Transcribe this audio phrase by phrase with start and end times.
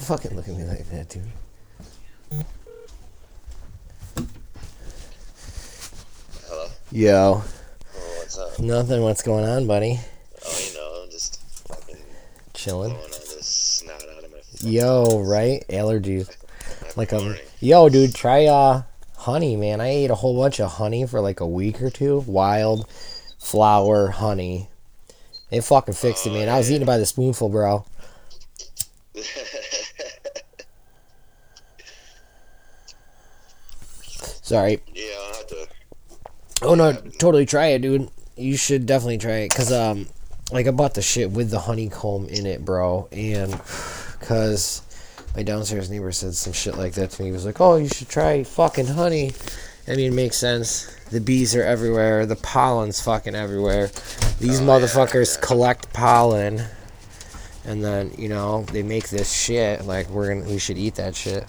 [0.00, 1.22] fucking look at me like that, dude.
[6.48, 6.68] Hello.
[6.92, 8.58] Yo, Oh, what's up?
[8.58, 9.02] nothing.
[9.02, 10.00] What's going on, buddy?
[10.46, 11.96] Oh, you know, I'm just fucking
[12.54, 12.90] Chilling.
[12.90, 14.38] blowing all this snot out of my.
[14.68, 15.64] Yo, right?
[15.68, 16.34] Allergies.
[16.96, 17.42] Like um, morning.
[17.60, 18.82] yo, dude, try uh
[19.16, 19.80] honey, man.
[19.80, 22.24] I ate a whole bunch of honey for like a week or two.
[22.26, 22.88] Wild
[23.38, 24.68] flower honey.
[25.52, 26.48] It fucking fixed it, man.
[26.48, 27.84] I was eating by the spoonful, bro.
[34.50, 34.80] Sorry.
[34.92, 35.68] yeah, I'll have to.
[36.62, 38.10] Oh no, totally try it, dude.
[38.36, 40.08] You should definitely try it, cause um,
[40.50, 43.52] like I bought the shit with the honeycomb in it, bro, and
[44.22, 44.82] cause
[45.36, 47.28] my downstairs neighbor said some shit like that to me.
[47.28, 49.30] He was like, "Oh, you should try fucking honey."
[49.86, 50.92] I mean, it makes sense.
[51.12, 52.26] The bees are everywhere.
[52.26, 53.86] The pollen's fucking everywhere.
[54.40, 55.46] These Oh, motherfuckers yeah.
[55.46, 56.62] collect pollen,
[57.64, 59.84] and then you know they make this shit.
[59.86, 61.44] Like we're gonna, we should eat that shit.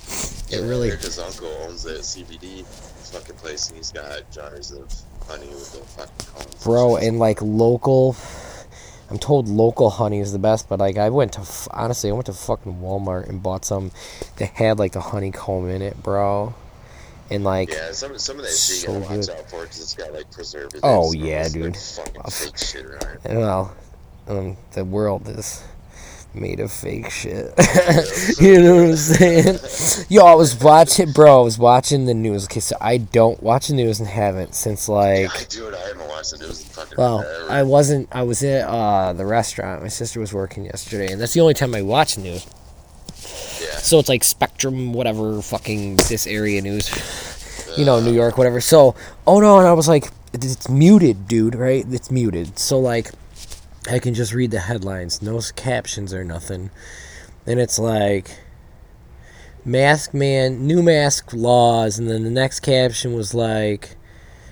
[0.51, 0.89] It really.
[0.89, 2.65] His uncle owns a CBD
[3.11, 4.91] fucking place, and he's got jars of
[5.27, 6.63] honey with the fucking cones.
[6.63, 8.15] bro and like local
[9.09, 12.25] i'm told local honey is the best but like i went to honestly i went
[12.25, 13.91] to fucking walmart and bought some
[14.37, 16.53] that had like the honeycomb in it bro
[17.29, 19.35] and like Yeah, some some of that shit So you gotta watch good.
[19.37, 20.81] out for because it's got like preservatives.
[20.83, 21.77] Oh, yeah, dude.
[21.77, 23.19] fucking fake shit around.
[23.25, 23.75] well
[24.27, 25.63] um, the world is
[26.33, 27.53] made of fake shit
[28.39, 32.45] you know what i'm saying yo i was watching bro i was watching the news
[32.45, 35.73] okay so i don't watch the news and haven't since like do it.
[35.75, 37.51] I haven't watched the news in fucking Well, forever.
[37.51, 38.07] I wasn't.
[38.11, 39.81] I was at uh, the restaurant.
[39.81, 42.45] My sister was working yesterday, and that's the only time I watch the news.
[43.61, 43.77] yeah.
[43.77, 46.89] So it's like Spectrum, whatever, fucking this area news,
[47.77, 48.61] you know, New York, whatever.
[48.61, 48.95] So,
[49.27, 51.85] oh no, and I was like, it's muted, dude, right?
[51.89, 52.57] It's muted.
[52.57, 53.11] So like,
[53.89, 56.71] I can just read the headlines, no captions or nothing,
[57.45, 58.37] and it's like.
[59.63, 63.95] Mask man, new mask laws, and then the next caption was like,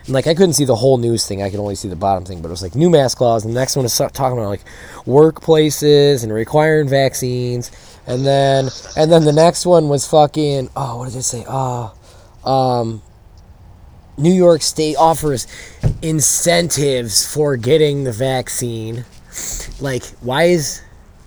[0.10, 1.42] like I couldn't see the whole news thing.
[1.42, 3.46] I could only see the bottom thing, but it was like new mask laws.
[3.46, 4.66] And the next one is talking about like
[5.06, 7.72] workplaces and requiring vaccines.
[8.08, 11.46] And then and then the next one was fucking oh what did it say?
[11.48, 11.94] Ah,
[12.44, 13.02] um,
[14.18, 15.48] New York State offers
[16.02, 19.06] incentives for getting the vaccine.
[19.82, 20.82] Like why is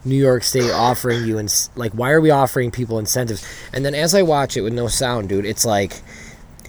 [0.04, 3.46] New York State offering you and like why are we offering people incentives?
[3.72, 6.02] And then as I watch it with no sound, dude, it's like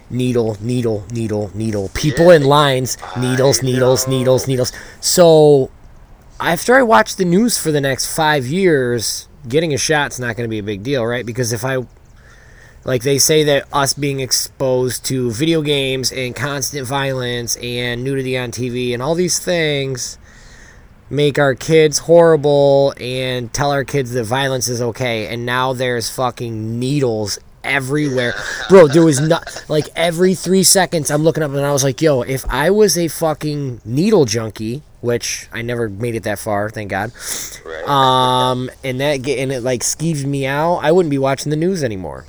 [0.09, 1.89] needle, needle, needle, needle.
[1.93, 4.71] People in lines, needles, needles, needles, needles.
[5.01, 5.71] So
[6.39, 10.47] after I watch the news for the next five years, getting a shot's not going
[10.47, 11.25] to be a big deal, right?
[11.25, 11.85] Because if I,
[12.85, 18.37] like they say that us being exposed to video games and constant violence and nudity
[18.37, 20.17] on TV and all these things
[21.13, 26.09] make our kids horrible and tell our kids that violence is okay and now there's
[26.09, 28.33] fucking needles everywhere
[28.67, 32.01] bro there was not like every three seconds i'm looking up and i was like
[32.01, 36.69] yo if i was a fucking needle junkie which i never made it that far
[36.69, 37.11] thank god
[37.65, 37.87] Right.
[37.87, 41.83] um and that and it like skeeved me out i wouldn't be watching the news
[41.85, 42.25] anymore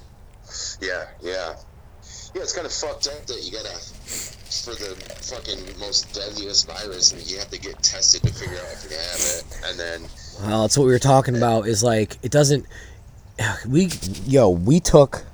[0.81, 1.55] Yeah, yeah.
[2.35, 3.75] Yeah, it's kind of fucked up that you gotta,
[4.63, 8.73] for the fucking most deadliest virus, and you have to get tested to figure out
[8.73, 9.71] if you have it.
[9.71, 10.11] And then,
[10.47, 11.67] Well, that's what we were talking about.
[11.67, 12.67] Is like it doesn't.
[13.69, 13.91] We
[14.27, 15.25] yo, we took,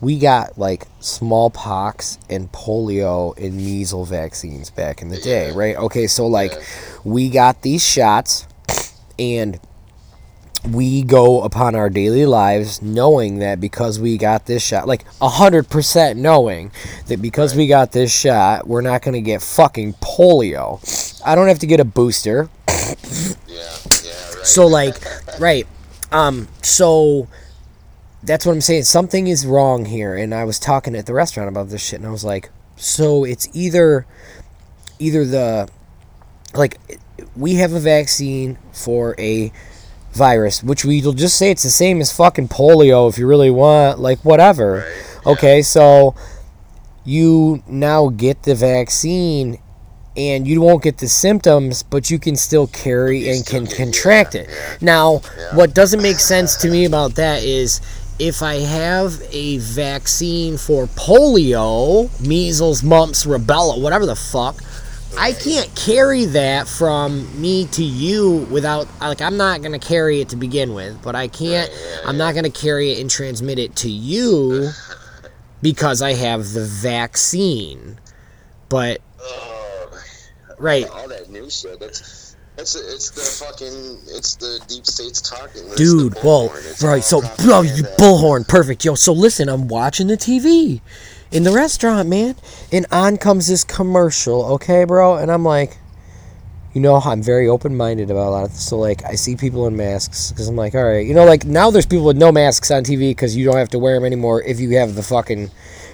[0.00, 5.54] we got like smallpox and polio and measles vaccines back in the day, Yeah.
[5.56, 5.76] right?
[5.76, 6.60] Okay, so like Yeah.
[7.04, 8.46] we got these shots,
[9.18, 9.58] and
[10.70, 15.28] we go upon our daily lives knowing that because we got this shot, like a
[15.28, 16.70] hundred percent knowing
[17.08, 20.80] that because we got this shot, we're not gonna get fucking polio.
[21.24, 22.48] I don't have to get a booster.
[22.68, 22.94] yeah,
[23.48, 24.44] yeah, right.
[24.44, 24.96] So like,
[25.40, 25.66] right.
[26.12, 26.48] Um.
[26.62, 27.28] So
[28.22, 28.84] that's what I'm saying.
[28.84, 32.08] Something is wrong here, and I was talking at the restaurant about this shit, and
[32.08, 34.06] I was like, so it's either,
[34.98, 35.68] either the,
[36.54, 36.78] like,
[37.36, 39.52] we have a vaccine for a
[40.12, 43.98] virus, which we'll just say it's the same as fucking polio if you really want,
[43.98, 44.72] like whatever.
[44.78, 44.86] Right,
[45.26, 45.32] yeah.
[45.32, 46.14] Okay, so
[47.04, 49.58] you now get the vaccine
[50.16, 54.34] and you won't get the symptoms, but you can still carry and still can contract
[54.34, 54.48] it.
[54.50, 54.76] yeah.
[54.80, 55.56] Now, Yeah.
[55.56, 57.80] what doesn't make sense to me about that is
[58.18, 64.62] if I have a vaccine for polio, measles, mumps, rubella, whatever the fuck,
[65.18, 70.30] I can't carry that from me to you without like I'm not gonna carry it
[70.30, 71.70] to begin with, but I can't.
[72.04, 74.70] I'm not gonna carry it and transmit it to you
[75.62, 77.98] because I have the vaccine.
[78.68, 80.02] But Oh,
[80.58, 81.78] right, all that new shit.
[81.78, 85.62] That's It's it's the fucking it's the deep states talking.
[85.66, 86.14] It's dude.
[86.24, 86.48] Well,
[86.82, 87.04] right.
[87.04, 88.94] So, oh, you uh, bullhorn, perfect, yo.
[88.94, 90.80] So listen, I'm watching the TV
[91.32, 92.36] in the restaurant, man,
[92.70, 94.44] and on comes this commercial.
[94.54, 95.78] Okay, bro, and I'm like,
[96.74, 98.66] you know, I'm very open minded about a lot of this.
[98.66, 101.44] So like, I see people in masks because I'm like, all right, you know, like
[101.44, 104.04] now there's people with no masks on TV because you don't have to wear them
[104.04, 105.50] anymore if you have the fucking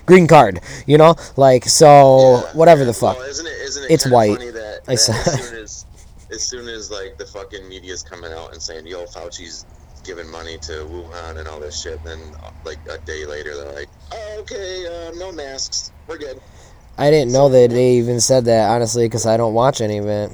[0.06, 0.61] green card.
[0.87, 3.17] You know, like so Yeah, whatever the fuck.
[3.19, 3.52] Well, isn't it?
[3.62, 4.38] Isn't it It's white.
[4.38, 5.84] Funny that, I saw- as soon as
[6.31, 9.64] as soon as like the fucking media's coming out and saying, "Yo, Fauci's
[10.08, 12.20] giving money to Wuhan and all this shit," And then
[12.64, 16.40] like a day later they're like, "Oh, okay, uh, no masks, we're good."
[16.96, 20.06] I didn't know that they even said that honestly because I don't watch any of
[20.06, 20.32] it.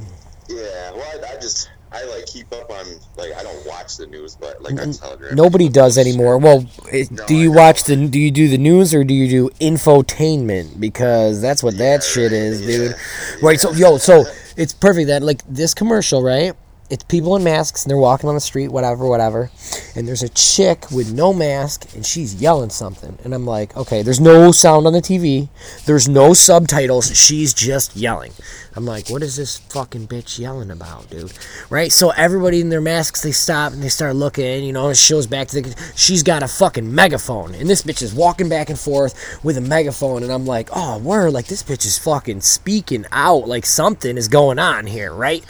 [0.48, 2.86] Yeah, well, I, I just I like keep up on
[3.16, 5.34] like I don't watch the news, but like on Telegram.
[5.34, 6.38] Nobody does anymore.
[6.38, 8.08] Well, it, No, do I you watch the?
[8.08, 10.80] Do you do the news or do you do infotainment?
[10.80, 12.94] Because that's what that shit is, yeah, dude.
[13.42, 13.60] Right.
[13.60, 14.24] So, yo, so
[14.56, 16.54] it's perfect that like this commercial, right?
[16.90, 19.50] It's people in masks and they're walking on the street, whatever, whatever.
[19.96, 23.18] And there's a chick with no mask and she's yelling something.
[23.24, 25.48] And I'm like, okay, there's no sound on the TV.
[25.86, 27.16] There's no subtitles.
[27.16, 28.32] She's just yelling.
[28.76, 31.32] I'm like, what is this fucking bitch yelling about, dude?
[31.70, 31.92] Right?
[31.92, 35.26] So everybody in their masks, they stop and they start looking, you know, it shows
[35.26, 35.92] back to the.
[35.94, 37.54] She's got a fucking megaphone.
[37.54, 40.22] And this bitch is walking back and forth with a megaphone.
[40.24, 43.46] And I'm like, oh, word, like this bitch is fucking speaking out.
[43.46, 45.44] Like something is going on here, right?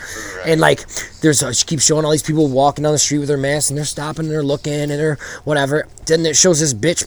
[0.44, 0.84] And like,
[1.24, 3.70] there's, a, she keeps showing all these people walking down the street with their masks
[3.70, 5.88] and they're stopping and they're looking and they're whatever.
[6.06, 7.06] Then it shows this bitch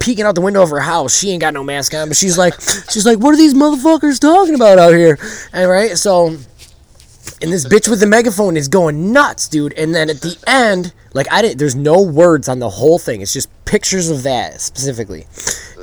[0.00, 1.16] peeking out the window of her house.
[1.16, 2.54] She ain't got no mask on, but she's like,
[2.90, 5.16] she's like, what are these motherfuckers talking about out here?
[5.52, 9.72] And right, so, and this bitch with the megaphone is going nuts, dude.
[9.74, 13.20] And then at the end, like I didn't, there's no words on the whole thing.
[13.20, 15.26] It's just pictures of that specifically.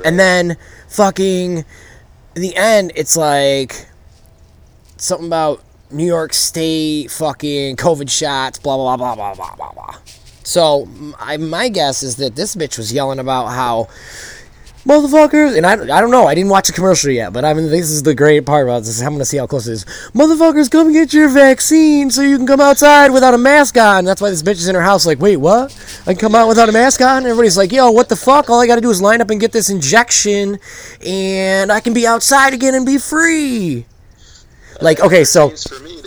[0.04, 0.58] And then
[0.90, 1.64] fucking,
[2.36, 3.86] in the end, it's like
[4.98, 9.96] something about New York State fucking COVID shots, blah blah blah blah blah blah blah.
[10.44, 10.88] So
[11.18, 13.88] I, my guess is that this bitch was yelling about how
[14.86, 17.70] motherfuckers, and I, I don't know, I didn't watch the commercial yet, but I mean
[17.70, 19.02] this is the great part about this.
[19.02, 19.84] I'm gonna see how close it is.
[20.14, 24.04] Motherfuckers, come get your vaccine so you can come outside without a mask on.
[24.06, 25.76] That's why this bitch is in her house like, wait, what?
[26.06, 27.24] I can come out without a mask on?
[27.26, 28.48] Everybody's like, yo, what the fuck?
[28.48, 30.58] All I gotta do is line up and get this injection,
[31.04, 33.84] and I can be outside again and be free.
[34.80, 35.48] Like, okay, so
[35.82, 35.98] me,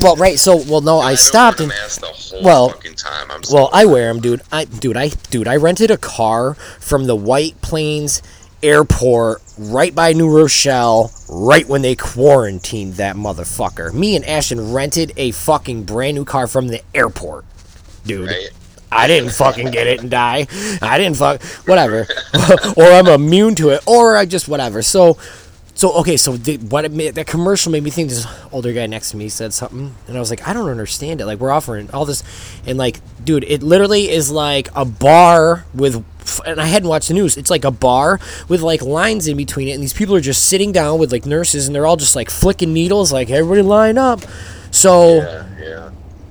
[0.00, 0.38] well, right.
[0.38, 3.30] So, well, no, I don't stopped and the mask the whole well, fucking time.
[3.30, 3.68] I'm well.
[3.72, 4.42] I wear them, dude.
[4.52, 8.22] I, dude, I, dude, I rented a car from the White Plains
[8.62, 13.92] Airport right by New Rochelle, right when they quarantined that motherfucker.
[13.92, 17.44] Me and Ashton rented a fucking brand new car from the airport,
[18.04, 18.28] dude.
[18.28, 18.50] Right?
[18.90, 20.46] I didn't fucking get it and die.
[20.80, 22.06] I didn't fuck whatever,
[22.76, 24.82] or I'm immune to it, or I just whatever.
[24.82, 25.18] So,
[25.78, 26.16] so okay.
[26.16, 28.08] So the, what it made, that commercial made me think.
[28.08, 31.20] This older guy next to me said something, and I was like, I don't understand
[31.20, 31.26] it.
[31.26, 32.24] Like we're offering all this,
[32.66, 36.04] and like, dude, it literally is like a bar with.
[36.44, 37.36] And I hadn't watched the news.
[37.36, 40.46] It's like a bar with like lines in between it, and these people are just
[40.46, 43.98] sitting down with like nurses, and they're all just like flicking needles, like everybody line
[43.98, 44.22] up.
[44.72, 45.18] So.
[45.18, 45.90] Yeah, yeah.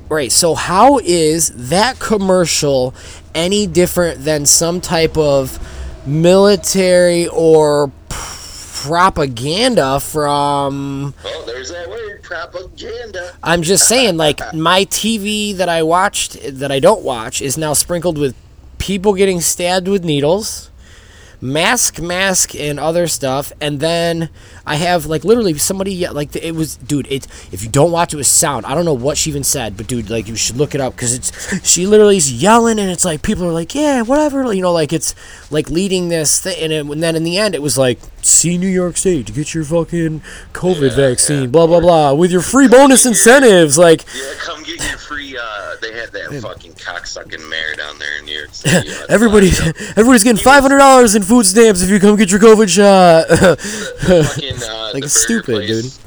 [0.10, 0.32] Right.
[0.32, 2.94] So how is that commercial
[3.36, 5.60] any different than some type of
[6.08, 7.92] military or
[8.84, 13.36] propaganda from Well, there's that word, propaganda.
[13.44, 17.74] I'm just saying like my TV that I watched that I don't watch is now
[17.74, 18.36] sprinkled with
[18.78, 20.70] people getting stabbed with needles,
[21.40, 24.30] mask mask and other stuff and then
[24.66, 28.18] I have like literally somebody like it was dude it if you don't watch it
[28.18, 30.74] with sound I don't know what she even said but dude like you should look
[30.74, 34.02] it up cuz it's she literally is yelling and it's like people are like yeah
[34.02, 35.14] whatever you know like it's
[35.52, 38.58] like leading this thing and, it, and then in the end it was like see
[38.58, 40.22] New York State to get your fucking
[40.54, 41.48] covid Yeah, vaccine yeah.
[41.48, 45.38] blah blah blah with your free bonus incentives like Yeah, come get your free.
[45.38, 48.88] Uh, they had that fucking cocksucking mayor down there in New York City.
[48.88, 49.48] you know, everybody
[49.96, 53.28] everybody's getting $500 in food stamps if you come get your covid shot
[54.08, 55.84] fucking uh, Like, stupid, dude.
[55.86, 56.00] place,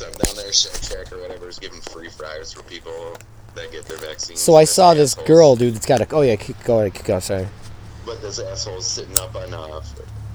[0.00, 3.16] down there, Shake Shack or whatever, is giving free fries for people
[3.54, 4.40] that get their vaccines.
[4.40, 5.74] So I saw this assholes- girl, dude.
[5.74, 6.14] That's got a.
[6.14, 6.92] Oh yeah, keep, go ahead.
[6.94, 7.20] Keep, go.
[7.20, 7.48] Sorry.
[8.04, 9.80] But this asshole's sitting up on uh,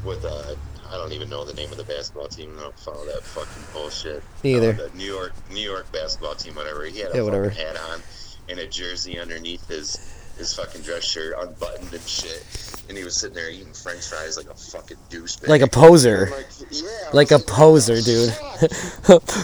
[0.03, 0.55] with uh,
[0.89, 2.55] I don't even know the name of the basketball team.
[2.57, 4.24] I don't follow that fucking bullshit.
[4.43, 4.71] Me either.
[4.71, 6.83] Uh, the New York New York basketball team, whatever.
[6.86, 7.50] He had a Yeah, whatever.
[7.50, 8.01] hat on
[8.50, 9.98] and a jersey underneath his
[10.41, 12.43] his fucking dress shirt, unbuttoned and shit.
[12.89, 15.48] And he was sitting there eating French fries like a fucking douchebag.
[15.48, 16.29] Like a poser.
[16.31, 18.36] Like, yeah, Like a poser, dude.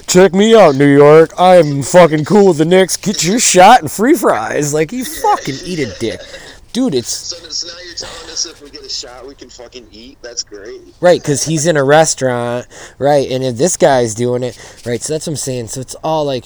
[0.07, 1.31] Check me out, New York.
[1.37, 2.97] I'm fucking cool with the Knicks.
[2.97, 4.73] Get your shot and free fries.
[4.73, 6.19] Like you fucking eat a dick,
[6.73, 6.95] dude.
[6.95, 9.87] It's So, so now you're telling us if we get a shot, we can fucking
[9.91, 10.17] eat?
[10.21, 10.81] That's great.
[10.99, 12.65] right because he's in a restaurant,
[12.97, 13.29] right?
[13.29, 15.01] And if this guy's doing it, right?
[15.01, 15.67] So that's what I'm saying.
[15.67, 16.45] So it's all like,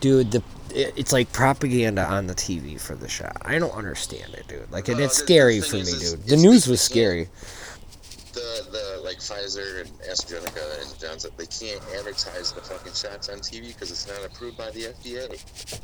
[0.00, 3.36] dude, the it- it's like propaganda on the TV for the shot.
[3.42, 4.70] I don't understand it, dude.
[4.70, 6.26] Like, and No, it's the- scary for me, is dude.
[6.26, 7.28] The news was scary.
[8.32, 13.38] the the like Pfizer and AstraZeneca and Johnson, they can't advertise the fucking shots on
[13.40, 15.36] TV because it's not approved by the FDA.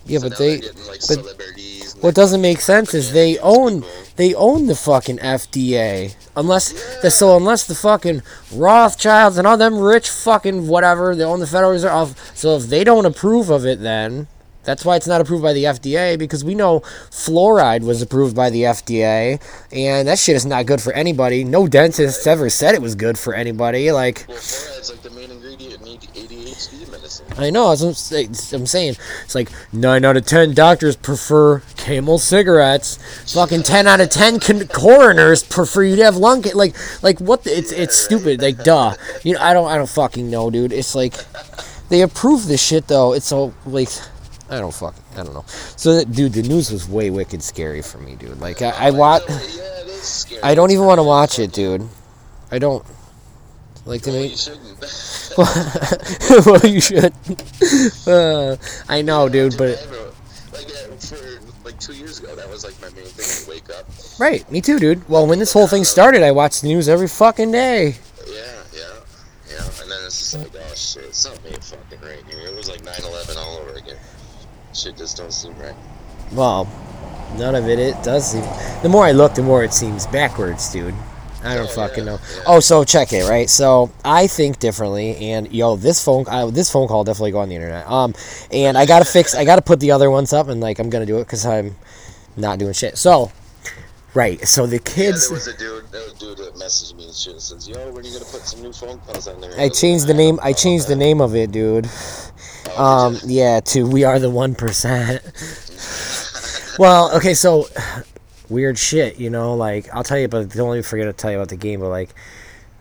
[0.07, 0.61] Yeah, So but they.
[0.61, 2.03] getting, like, but.
[2.03, 3.97] What doesn't make sense is they own people.
[4.15, 6.15] they own the fucking FDA.
[6.37, 11.41] Unless the so unless the fucking Rothschilds and all them rich fucking whatever they own
[11.41, 12.15] the Federal Reserve.
[12.35, 14.29] So if they don't approve of it, then
[14.67, 16.81] that's why it's not approved by the FDA because we know
[17.11, 19.41] fluoride was approved by the FDA
[19.73, 21.45] and that shit is not good for anybody.
[21.45, 23.91] No dentist ever said it was good for anybody.
[23.93, 27.27] Like Well, fluoride's like the main ingredient in ADHD medicine.
[27.39, 27.69] I know.
[27.69, 27.95] I'm, I'm
[28.67, 32.99] saying, it's like nine out of ten doctors prefer Camel cigarettes.
[33.33, 36.43] Fucking ten out of ten con- coroners prefer you to have lung.
[36.43, 37.45] Ca- like, like what?
[37.45, 38.43] The, it's it's stupid.
[38.43, 38.95] Like, duh.
[39.23, 40.73] You know, I don't I don't fucking know, dude.
[40.73, 41.15] It's like
[41.89, 43.13] they approve this shit though.
[43.13, 43.91] It's so like.
[44.49, 44.95] I don't fuck.
[45.15, 45.45] I don't know.
[45.77, 48.41] So, dude, the news was way wicked scary for me, dude.
[48.41, 50.43] Like, I, I watch, Yeah, it is scary.
[50.43, 51.87] I don't even want to watch it, dude.
[52.53, 52.85] I don't.
[53.85, 54.37] Like Well, me, you
[56.47, 57.13] well, you should.
[58.07, 58.57] Uh,
[58.89, 60.13] I know, dude, but I have a-
[60.53, 63.69] like uh, for like two years ago, that was like my main thing to wake
[63.77, 63.85] up.
[64.21, 65.09] right, me too, dude.
[65.09, 67.97] Well, when this whole thing started, I watched the news every fucking day.
[68.27, 68.35] Yeah,
[68.75, 68.81] yeah,
[69.51, 69.65] yeah.
[69.83, 72.47] And then it's just like, oh shit, something ain't fucking right here.
[72.49, 73.66] It was like 9/11 all over.
[74.77, 75.75] Shit just don't seem right.
[76.33, 76.69] Well,
[77.39, 77.79] none of it.
[77.79, 78.43] It does seem.
[78.83, 80.95] The more I look, the more it seems backwards, dude.
[81.45, 82.19] I don't Oh, fucking yeah, know.
[82.37, 82.43] yeah.
[82.47, 83.49] Oh, so check it, right?
[83.49, 87.49] So I think differently, and yo, this phone, uh, this phone call definitely go on
[87.49, 87.89] the internet.
[87.89, 88.15] Um,
[88.51, 91.07] and I gotta fix, I gotta put the other ones up, and like I'm gonna
[91.07, 91.77] do it because I'm
[92.37, 92.99] not doing shit.
[92.99, 93.31] So,
[94.17, 94.41] right.
[94.49, 95.29] So the Yeah, kids.
[95.29, 97.69] there was a dude, there was a dude that messaged me and shit and says,
[97.69, 100.15] "Yo, when are you gonna put some new phone calls on there?" I changed the
[100.15, 100.41] name.
[100.43, 101.89] I changed the name of it, dude.
[102.77, 105.23] Oh, Um, yeah, to we are the one percent.
[106.79, 107.69] well, okay, so
[108.49, 109.55] weird shit, you know.
[109.55, 111.81] Like I'll tell you, but don't me forget to tell you about the game.
[111.81, 112.11] But like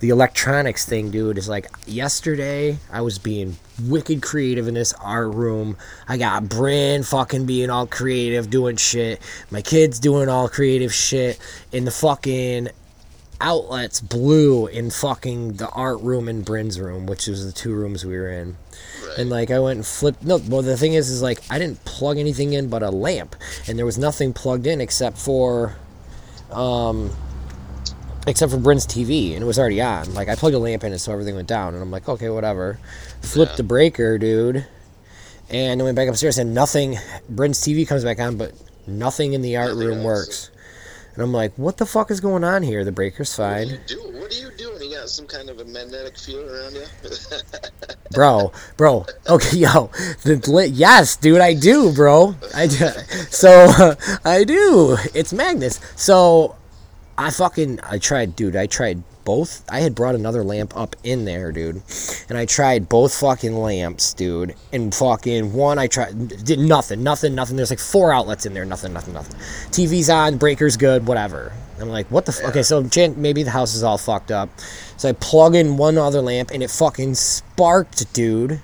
[0.05, 5.33] the electronics thing, dude, is like yesterday I was being wicked creative in this art
[5.33, 5.77] room.
[6.07, 9.19] I got Bryn fucking being all creative, doing shit.
[9.49, 11.39] My kids doing all creative shit
[11.71, 12.69] in the fucking
[13.41, 18.05] outlets blew in fucking the art room and Bryn's room, which was the two rooms
[18.05, 18.57] we were in.
[19.07, 19.17] Right.
[19.17, 20.23] And like I went and flipped.
[20.23, 23.35] No, well the thing is, is like I didn't plug anything in but a lamp,
[23.67, 25.75] and there was nothing plugged in except for,
[26.51, 27.09] um,
[28.27, 30.13] except for Bryn's TV, and it was already on.
[30.13, 32.29] Like I plugged a lamp in it, so everything went down, and I'm like, okay,
[32.29, 32.79] whatever.
[33.21, 33.57] Flipped Yeah.
[33.57, 34.65] the breaker, dude,
[35.49, 36.97] and then went back upstairs, and nothing.
[37.29, 38.53] Bryn's TV comes back on, but
[38.87, 40.05] nothing in the art Nothing room else.
[40.05, 40.49] works.
[41.13, 42.83] And I'm like, what the fuck is going on here?
[42.83, 43.67] The breaker's What fine.
[43.69, 44.19] are you doing?
[44.19, 44.81] What are you doing?
[44.91, 46.83] You got some kind of a magnetic field around you?
[48.11, 49.05] bro, bro.
[49.29, 49.89] Okay, yo,
[50.23, 52.35] the yes, dude, I do, bro.
[52.53, 52.89] I do.
[53.29, 54.97] So I do.
[55.13, 55.79] It's Magnus.
[55.95, 56.55] So
[57.17, 58.55] I fucking I tried, dude.
[58.55, 59.63] I tried both.
[59.69, 61.81] I had brought another lamp up in there, dude,
[62.29, 64.55] and I tried both fucking lamps, dude.
[64.73, 67.55] And fucking one, I tried did nothing, nothing, nothing.
[67.55, 69.39] There's like four outlets in there, nothing, nothing, nothing.
[69.71, 71.53] TV's on, breaker's good, whatever.
[71.79, 72.31] I'm like, what the?
[72.31, 72.49] F-?
[72.49, 74.49] Okay, so maybe the house is all fucked up.
[74.97, 78.61] So I plug in one other lamp, and it fucking sparked, dude.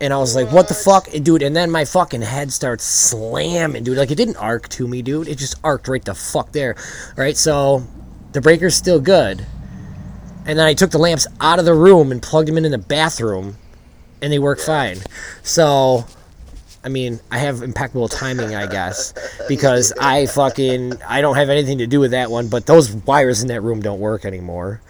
[0.00, 1.12] And I was like, what the fuck?
[1.14, 3.96] And, Dude, and then my fucking head starts slamming, dude.
[3.96, 5.28] Like, it didn't arc to me, dude.
[5.28, 6.76] It just arced right the fuck there.
[7.16, 7.36] Right?
[7.36, 7.86] So,
[8.32, 9.46] the breaker's still good.
[10.46, 12.72] And then I took the lamps out of the room and plugged them in in
[12.72, 13.56] the bathroom,
[14.20, 14.98] and they work fine.
[15.42, 16.04] So,
[16.84, 19.14] I mean, I have impeccable timing, I guess,
[19.48, 22.48] because I fucking I don't have anything to do with that one.
[22.48, 24.82] But those wires in that room don't work anymore.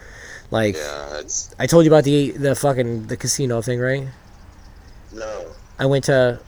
[0.50, 1.22] Like yeah,
[1.58, 4.08] I told you about the the fucking the casino thing, right?
[5.14, 5.46] No.
[5.78, 6.40] I went to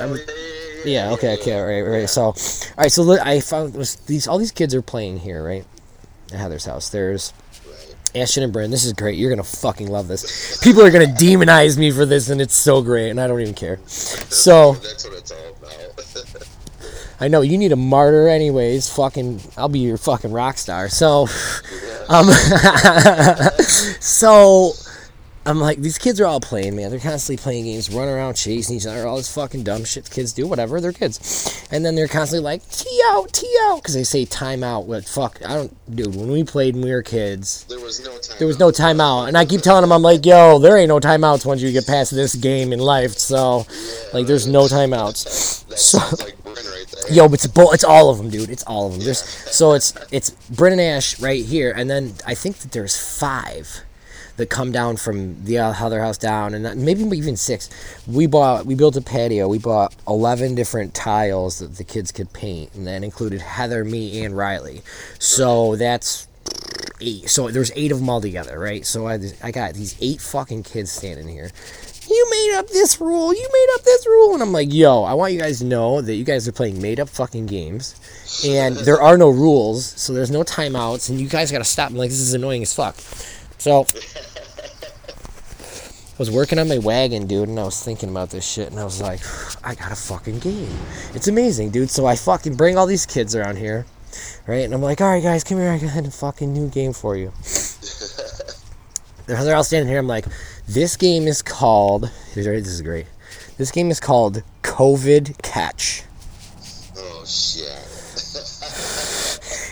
[0.00, 0.24] Oh, yeah,
[0.84, 2.08] yeah, yeah, okay, okay, all right, right.
[2.08, 2.34] So, all
[2.76, 5.64] right, so I found was these all these kids are playing here, right?
[6.32, 6.90] At Heather's house.
[6.90, 7.32] There's.
[8.14, 8.70] Ashton and Bryn.
[8.70, 9.18] This is great.
[9.18, 10.58] You're gonna fucking love this.
[10.62, 13.52] People are gonna demonize me for this, and it's so great, and I don't even
[13.52, 13.78] care.
[13.86, 16.46] So That's what it's all about.
[17.20, 18.90] I know you need a martyr, anyways.
[18.94, 20.88] Fucking, I'll be your fucking rock star.
[20.88, 21.22] So,
[22.08, 22.26] um,
[24.00, 24.72] so
[25.46, 26.90] I'm like, these kids are all playing, man.
[26.90, 30.34] They're constantly playing games, running around, chasing each other, all this fucking dumb shit kids
[30.34, 30.78] do, whatever.
[30.78, 34.84] They're kids, and then they're constantly like, "Tee out, tee out," because they say timeout.
[34.84, 35.40] What fuck?
[35.46, 36.14] I don't, dude.
[36.14, 38.36] When we played when we were kids, there was no time.
[38.38, 41.00] there was no timeout, and I keep telling them, I'm like, "Yo, there ain't no
[41.00, 43.66] timeouts once you get past this game in life." So,
[44.12, 45.64] like, there's no timeouts.
[45.78, 47.12] So- like right there.
[47.14, 48.50] Yo, but it's bo- it's all of them, dude.
[48.50, 49.02] It's all of them.
[49.02, 52.96] There's so it's it's Bryn and Ash right here, and then I think that there's
[52.96, 53.82] five.
[54.38, 57.68] That come down from the other house down, and maybe even six.
[58.06, 59.48] We bought, we built a patio.
[59.48, 64.24] We bought eleven different tiles that the kids could paint, and that included Heather, me,
[64.24, 64.82] and Riley.
[65.18, 66.28] So that's
[67.00, 67.28] eight.
[67.28, 68.86] So there's eight of them all together, right?
[68.86, 71.50] So I, I got these eight fucking kids standing here.
[72.08, 73.34] You made up this rule.
[73.34, 76.00] You made up this rule, and I'm like, yo, I want you guys to know
[76.00, 77.96] that you guys are playing made up fucking games,
[78.46, 81.90] and there are no rules, so there's no timeouts, and you guys got to stop.
[81.90, 82.94] I'm like, this is annoying as fuck.
[83.58, 83.86] So
[86.18, 88.84] was working on my wagon, dude, and I was thinking about this shit, and I
[88.84, 89.20] was like,
[89.64, 90.76] I got a fucking game.
[91.14, 91.90] It's amazing, dude.
[91.90, 93.86] So I fucking bring all these kids around here,
[94.46, 94.64] right?
[94.64, 95.70] And I'm like, all right, guys, come here.
[95.70, 97.32] I got a fucking new game for you.
[99.26, 99.98] They're all standing here.
[99.98, 100.26] I'm like,
[100.66, 102.10] this game is called.
[102.34, 103.06] This is great.
[103.56, 106.02] This game is called COVID Catch.
[106.96, 107.68] Oh shit.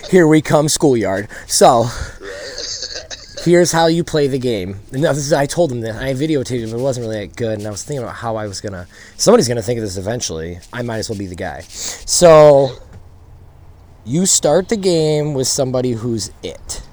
[0.11, 1.27] here we come, schoolyard.
[1.47, 1.87] So,
[3.47, 4.79] here's how you play the game.
[4.91, 7.57] And is, I told him that I videotaped him, but it wasn't really that good.
[7.57, 8.87] And I was thinking about how I was gonna.
[9.15, 10.59] Somebody's gonna think of this eventually.
[10.71, 11.61] I might as well be the guy.
[11.61, 12.71] So,
[14.05, 16.83] you start the game with somebody who's it,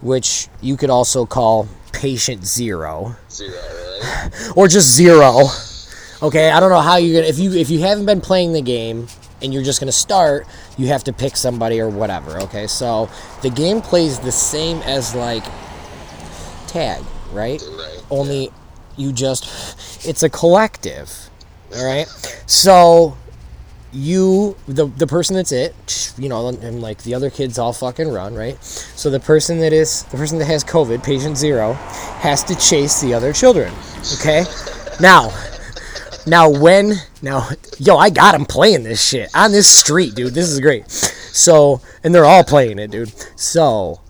[0.00, 3.16] which you could also call patient zero.
[3.30, 4.52] Zero, really?
[4.56, 5.48] or just zero.
[6.22, 8.62] Okay, I don't know how you're gonna if you if you haven't been playing the
[8.62, 9.08] game
[9.42, 10.46] and you're just gonna start,
[10.76, 12.38] you have to pick somebody or whatever.
[12.40, 13.08] Okay, so
[13.42, 15.44] the game plays the same as like
[16.70, 17.62] tag, right?
[17.76, 18.02] Right.
[18.10, 18.50] Only
[18.96, 21.28] you just it's a collective.
[21.74, 22.08] All right,
[22.46, 23.16] so
[23.92, 28.08] you the the person that's it you know and like the other kids all fucking
[28.08, 31.72] run right so the person that is the person that has covid patient zero
[32.20, 33.72] has to chase the other children
[34.14, 34.44] okay
[35.00, 35.32] now
[36.24, 37.48] now when now
[37.78, 41.80] yo i got him playing this shit on this street dude this is great so
[42.04, 44.00] and they're all playing it dude so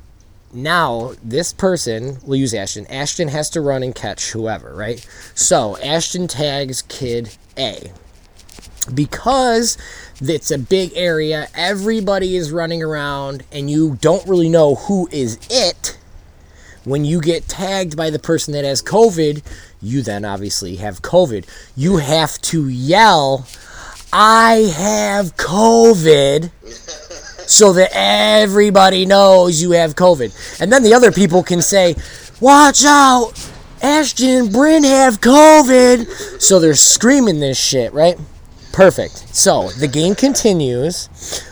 [0.52, 5.76] now this person will use ashton ashton has to run and catch whoever right so
[5.78, 7.92] ashton tags kid a
[8.94, 9.76] because
[10.20, 15.38] it's a big area, everybody is running around, and you don't really know who is
[15.50, 15.98] it.
[16.84, 19.42] When you get tagged by the person that has COVID,
[19.82, 21.46] you then obviously have COVID.
[21.76, 23.46] You have to yell,
[24.12, 26.50] I have COVID,
[27.50, 30.60] so that everybody knows you have COVID.
[30.60, 31.96] And then the other people can say,
[32.40, 33.32] Watch out!
[33.82, 36.40] Ashton and Bryn have COVID!
[36.40, 38.18] So they're screaming this shit, right?
[38.72, 39.34] Perfect.
[39.34, 41.08] So the game continues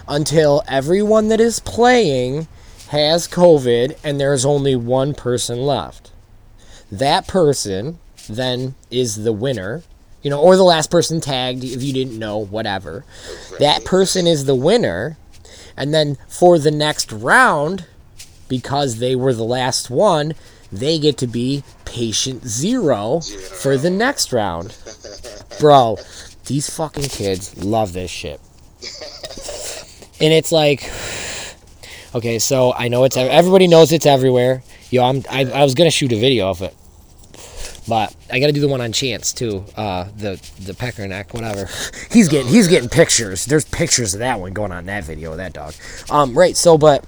[0.07, 2.47] until everyone that is playing
[2.89, 6.13] has COVID and there's only one person left.
[6.91, 9.83] That person then is the winner,
[10.23, 13.05] you know, or the last person tagged if you didn't know, whatever.
[13.59, 15.19] That person is the winner.
[15.79, 17.87] And then for the next round,
[18.49, 20.35] because they were the last one,
[20.73, 24.77] they get to be patient zero for the next round.
[25.61, 25.99] Bro,
[26.47, 28.41] these fucking kids love this shit.
[30.21, 30.91] and it's like,
[32.15, 34.65] okay, so I know it's everybody knows it's everywhere.
[34.91, 36.75] Yo, I'm I, I was gonna shoot a video of it,
[37.89, 39.65] but I gotta do the one on Chance too.
[39.77, 41.69] Uh, the the pecker neck, whatever.
[42.11, 43.47] He's getting he's getting pictures.
[43.47, 45.75] There's pictures of that one going on that video of that dog.
[46.11, 46.57] Um, right.
[46.57, 47.05] So, but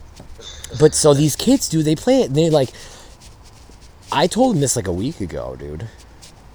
[0.78, 2.32] but so these kids do they play it?
[2.34, 2.70] They like.
[4.12, 5.86] I told them this like a week ago, dude.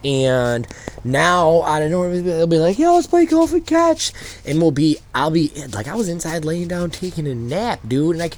[0.03, 0.67] And
[1.03, 4.11] now I don't know they'll be like, "Yo, let's play COVID catch,"
[4.45, 8.11] and we'll be, I'll be like, I was inside laying down taking a nap, dude,
[8.11, 8.37] and like,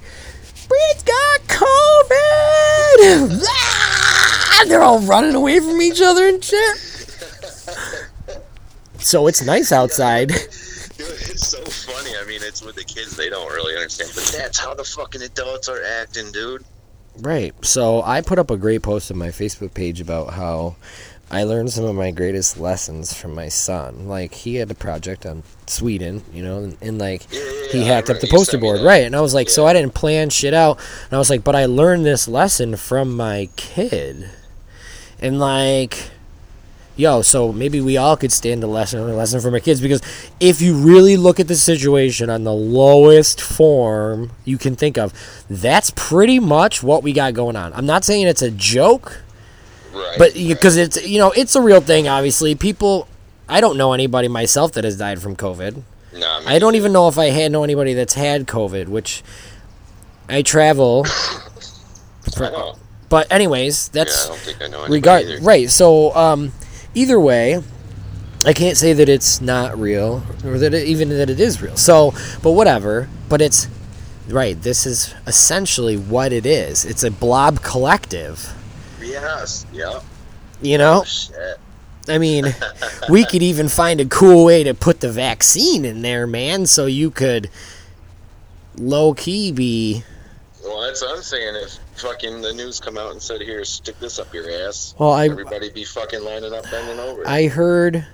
[0.69, 3.43] Breed's got COVID.
[4.65, 6.77] They're all running away from each other and shit.
[8.99, 10.27] So it's nice outside.
[10.97, 12.11] Dude, it's so funny.
[12.19, 15.21] I mean, it's with the kids; they don't really understand, but that's how the fucking
[15.21, 16.63] adults are acting, dude.
[17.19, 17.53] Right.
[17.63, 20.75] So I put up a great post on my Facebook page about how
[21.29, 24.07] I learned some of my greatest lessons from my son.
[24.07, 27.79] Like he had a project on Sweden, you know, and, and like Yeah, yeah, he
[27.79, 29.03] yeah, hacked up the poster board, right?
[29.05, 30.79] And I was like, so I didn't plan shit out.
[31.05, 34.29] And I was like, but I learned this lesson from my kid,
[35.21, 36.11] and like.
[36.99, 40.01] Yo, so maybe we all could stand a lesson, a lesson from our kids because
[40.39, 45.13] if you really look at the situation on the lowest form you can think of,
[45.47, 47.71] that's pretty much what we got going on.
[47.73, 49.21] I'm not saying it's a joke,
[49.93, 50.15] Right.
[50.17, 53.07] but because it's you know it's a real thing obviously people
[53.49, 55.81] i don't know anybody myself that has died from covid
[56.13, 59.23] no, i don't even know if i had know anybody that's had covid which
[60.29, 61.05] i travel
[62.37, 62.73] I.
[63.09, 66.51] but anyways Yeah, that's don't think I know regard right so um
[66.93, 67.61] either way
[68.45, 71.75] i can't say that it's not real or that it, even that it is real
[71.75, 72.11] so
[72.43, 73.67] but whatever but it's
[74.27, 78.53] right this is essentially what it is it's a blob collective
[79.07, 79.65] Yes.
[79.73, 80.03] Yep.
[80.61, 81.01] You know?
[81.01, 81.57] Oh, shit.
[82.09, 82.45] I mean,
[83.09, 86.85] we could even find a cool way to put the vaccine in there, man, so
[86.85, 87.49] you could
[88.77, 90.03] low key be.
[90.63, 91.55] Well, that's what I'm saying.
[91.55, 95.11] If fucking the news come out and said, "Here, stick this up your ass," Well,
[95.11, 97.27] I everybody be fucking lining up, bending over.
[97.27, 98.05] I heard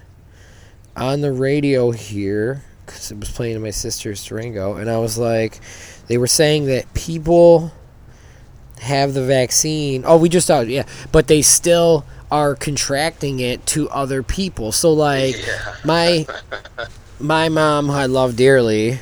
[0.95, 5.17] on the radio here because it was playing in my sister's Durango, and I was
[5.17, 5.59] like,
[6.07, 7.71] they were saying that people
[8.81, 10.03] have the vaccine.
[10.05, 14.71] Oh, we just thought, yeah, but they still are contracting it to other people.
[14.71, 15.75] So like yeah.
[15.85, 16.27] my
[17.19, 18.99] my mom, who I love dearly,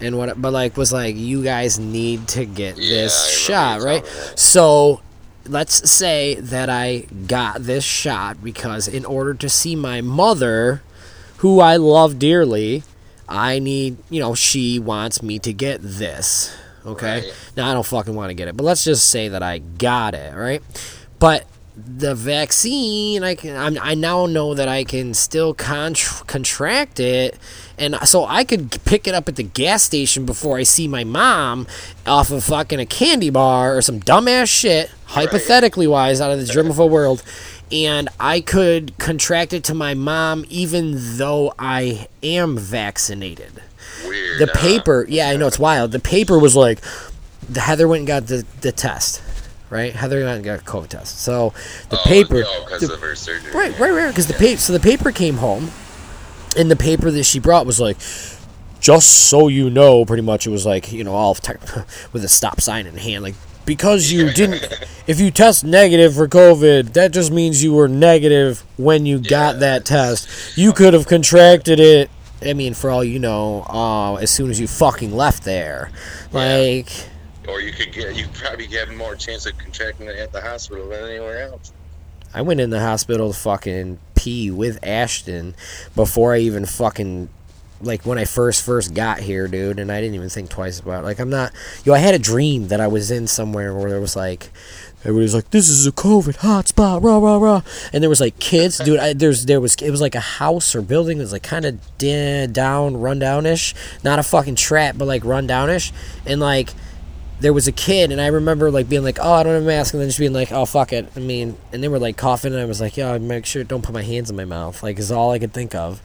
[0.00, 4.04] and what, but like was like, you guys need to get Yeah, this shot, right?
[4.04, 4.38] telling me that.
[4.38, 5.00] So
[5.46, 10.82] let's say that I got this shot because in order to see my mother,
[11.38, 12.82] who I love dearly,
[13.28, 16.56] I need, you know, she wants me to get this.
[16.86, 17.22] Okay.
[17.22, 17.50] Right.
[17.56, 20.14] Now I don't fucking want to get it, but let's just say that I got
[20.14, 20.62] it, right?
[21.18, 21.46] But
[21.86, 27.38] the vaccine, I can, I'm, I now know that I can still contr contract it,
[27.78, 31.04] and so I could pick it up at the gas station before I see my
[31.04, 31.68] mom
[32.04, 36.52] off of fucking a candy bar or some dumbass shit, hypothetically wise, out of the
[36.52, 37.22] germaphobe world,
[37.70, 43.62] and I could contract it to my mom even though I am vaccinated.
[44.04, 44.40] Weird.
[44.40, 44.60] the huh?
[44.60, 45.92] paper yeah i know it's wild.
[45.92, 46.80] The paper was like
[47.48, 49.22] the heather went and got the, the test
[49.70, 49.94] right?
[49.94, 51.52] Heather went and got a covid test so
[51.90, 53.52] the Oh, paper because the- of her surgery.
[53.52, 55.70] right right right because the paper so the paper came home
[56.56, 57.96] and the paper that she brought was like
[58.80, 61.60] just so you know pretty much it was like you know all tech
[62.12, 63.34] with a stop sign in hand like
[63.66, 64.64] because you didn't
[65.06, 69.54] if you test negative for covid that just means you were negative when you got
[69.56, 70.56] Yeah, that test.
[70.56, 72.08] You could have contracted it
[72.40, 75.90] i mean for all you know uh, as soon as you fucking left there.
[76.32, 76.88] Like
[77.48, 80.88] Or you could get, you probably have more chance of contracting it at the hospital
[80.88, 81.72] than anywhere else.
[82.34, 85.54] I went in the hospital to fucking pee with Ashton
[85.94, 87.30] before I even fucking
[87.80, 91.04] like when I first first got here, dude, and I didn't even think twice about
[91.04, 91.06] it.
[91.06, 91.52] Like I'm not
[91.84, 94.50] yo, I had a dream that I was in somewhere where there was like
[95.04, 98.78] everybody's like, This is a COVID hotspot, rah rah rah and there was like kids,
[98.84, 101.44] dude, I, there's there was it was like a house or building that was like
[101.44, 103.74] kinda da- down, rundownish.
[104.02, 105.92] Not a fucking trap, but like rundownish.
[106.26, 106.70] And like
[107.40, 109.66] there was a kid and I remember like being like, Oh, I don't have a
[109.66, 111.10] mask and then just being like, Oh fuck it.
[111.16, 113.82] I mean and they were like coughing and I was like, Yeah, make sure don't
[113.82, 116.02] put my hands in my mouth, like is all I could think of.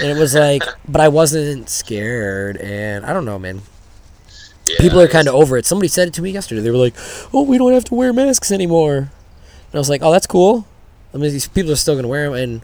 [0.00, 3.62] And it was like but I wasn't scared and I don't know, man.
[4.78, 5.64] People are kind of over it.
[5.64, 6.60] Somebody said it to me yesterday.
[6.60, 6.94] They were like,
[7.32, 10.66] "Oh, we don't have to wear masks anymore." And I was like, "Oh, that's cool."
[11.14, 12.34] I mean, these people are still gonna wear them.
[12.34, 12.60] And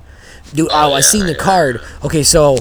[0.55, 1.39] dude, oh, I yeah, seen the yeah.
[1.39, 1.81] card.
[2.05, 2.59] Okay, so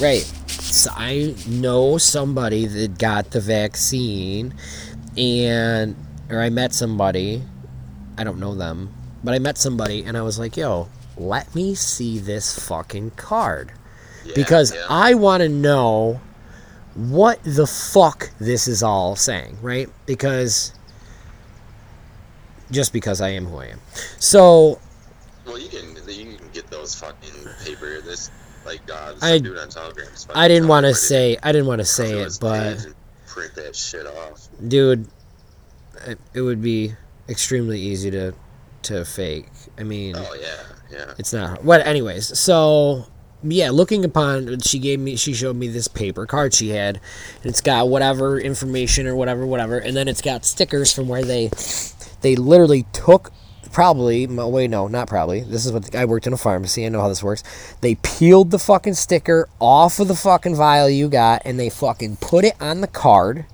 [0.00, 4.54] right, so I know somebody that got the vaccine,
[5.16, 5.96] and
[6.30, 7.42] or I met somebody.
[8.18, 8.92] I don't know them,
[9.24, 13.72] but I met somebody, and I was like, "Yo, let me see this fucking card."
[14.24, 14.86] Yeah, because yeah.
[14.88, 16.20] I want to know
[16.94, 19.88] what the fuck this is all saying, right?
[20.06, 20.72] Because
[22.70, 23.80] just because I am who I am.
[24.18, 24.78] So
[25.46, 28.00] Well, you can you can get those fucking paper.
[28.00, 28.30] This
[28.64, 30.06] like uh, I- dude on Telegram.
[30.34, 32.86] I didn't want to say I didn't want to say it, but
[33.32, 34.48] print that shit off.
[34.66, 35.06] dude,
[36.06, 36.94] it, it would be
[37.28, 38.34] extremely easy to
[38.82, 39.48] to fake.
[39.78, 41.14] I mean, Oh yeah, yeah.
[41.18, 41.64] It's not.
[41.64, 41.86] What?
[41.86, 43.06] Anyways, so
[43.44, 46.96] yeah, looking upon, she gave me, she showed me this paper card she had,
[47.42, 51.24] and it's got whatever information or whatever, whatever, and then it's got stickers from where
[51.24, 51.50] they,
[52.20, 53.32] they literally took.
[53.72, 55.40] Probably, wait, no, not probably.
[55.40, 56.84] This is what I worked in a pharmacy.
[56.84, 57.42] I know how this works.
[57.80, 62.16] They peeled the fucking sticker off of the fucking vial you got, and they fucking
[62.16, 63.46] put it on the card,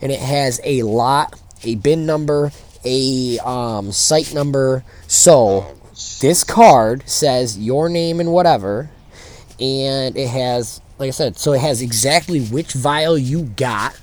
[0.00, 2.52] and it has a lot, a bin number,
[2.84, 4.82] a um, site number.
[5.06, 5.74] So Oh,
[6.20, 8.90] this card says your name and whatever,
[9.60, 13.94] and it has, like I said, so it has exactly which vial you got,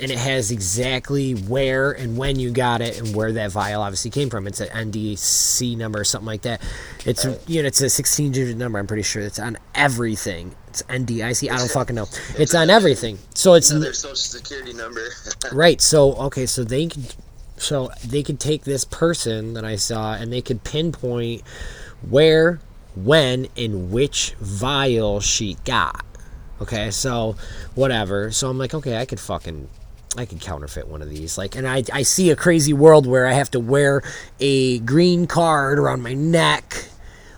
[0.00, 4.10] and it has exactly where and when you got it and where that vial obviously
[4.10, 4.46] came from.
[4.46, 6.62] It's an NDC number or something like that.
[7.04, 8.78] It's you know it's a 16-digit number.
[8.78, 10.54] I'm pretty sure it's on everything.
[10.68, 11.50] It's NDIC.
[11.50, 12.06] I don't fucking know.
[12.38, 13.18] It's on everything.
[13.34, 15.00] So it's their social security number.
[15.52, 15.80] Right.
[15.80, 16.46] So okay.
[16.46, 17.14] So they could,
[17.56, 21.42] so they could take this person that I saw and they could pinpoint
[22.08, 22.60] where,
[22.94, 26.04] when, and which vial she got.
[26.60, 26.90] Okay.
[26.90, 27.36] So
[27.74, 28.30] whatever.
[28.30, 29.68] So I'm like, okay, I could fucking.
[30.16, 31.38] I could counterfeit one of these.
[31.38, 34.02] Like, and I, I see a crazy world where I have to wear
[34.40, 36.86] a green card around my neck,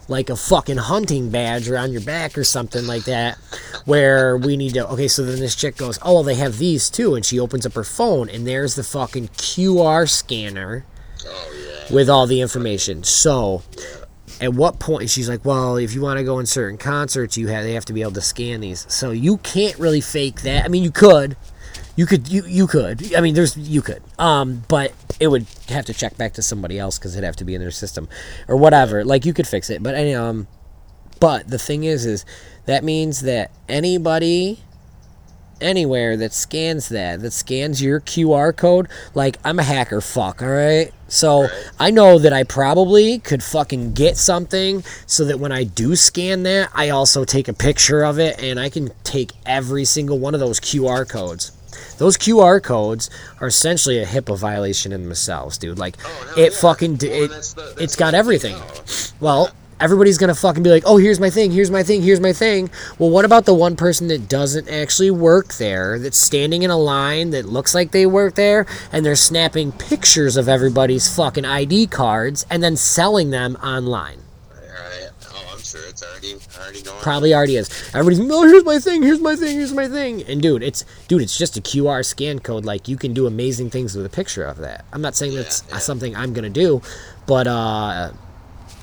[0.09, 3.37] like a fucking hunting badge around your back or something like that
[3.85, 6.91] where we need to okay so then this chick goes oh well they have these
[6.91, 10.85] too and she opens up her phone and there's the fucking qr scanner
[11.27, 11.53] oh
[11.89, 11.95] yeah.
[11.95, 13.03] with all the information.
[13.03, 13.63] So,
[14.41, 17.49] at what point she's like, "Well, if you want to go in certain concerts, you
[17.49, 20.65] have they have to be able to scan these." So you can't really fake that.
[20.65, 21.37] I mean, you could,
[21.95, 23.15] you could, you you could.
[23.15, 26.79] I mean, there's you could, um, but it would have to check back to somebody
[26.79, 28.09] else because it'd have to be in their system
[28.49, 29.05] or whatever.
[29.05, 30.47] Like you could fix it, but any um,
[31.21, 32.25] but the thing is, is
[32.67, 34.61] that means that anybody
[35.63, 40.49] anywhere that scans that, that scans your QR code, like I'm a hacker fuck, all
[40.49, 40.93] right?
[41.09, 41.47] So
[41.79, 46.43] I know that I probably could fucking get something so that when I do scan
[46.43, 50.35] that, I also take a picture of it and I can take every single one
[50.35, 51.53] of those QR codes.
[51.99, 55.79] Those QR codes are essentially a HIPAA violation in themselves, dude.
[55.79, 56.59] Like Oh, it yeah.
[56.59, 58.57] fucking d- Well, it, that's the- that's it's got everything.
[58.57, 58.67] now.
[59.21, 62.33] Well, everybody's gonna fucking be like, "Oh, here's my thing, here's my thing, here's my
[62.33, 66.71] thing." Well, what about the one person that doesn't actually work there, that's standing in
[66.71, 71.45] a line that looks like they work there, and they're snapping pictures of everybody's fucking
[71.45, 74.19] ID cards and then selling them online?
[75.73, 77.01] Sure it's already already going.
[77.01, 77.71] Probably already is.
[77.95, 81.23] Everybody's, "Oh, here's my thing, here's my thing, here's my thing," and dude, it's dude,
[81.23, 82.67] it's just a QR scan code.
[82.67, 84.85] Like you can do amazing things with a picture of that.
[84.93, 85.79] I'm not saying that's yeah.
[85.79, 86.83] something I'm gonna do,
[87.27, 88.13] but uh,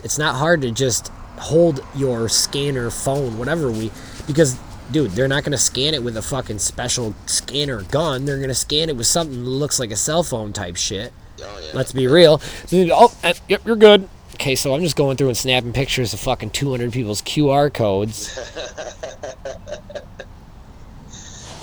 [0.04, 3.92] it's not hard to just hold your scanner phone whatever we
[4.28, 4.58] because
[4.92, 8.50] dude they're not going to scan it with a fucking special scanner gun they're going
[8.50, 11.72] to scan it with something that looks like a cell phone type shit Oh yeah.
[11.74, 15.38] let's be real So, oh yep you're good okay so i'm just going through and
[15.38, 18.38] snapping pictures of fucking 200 people's qr codes.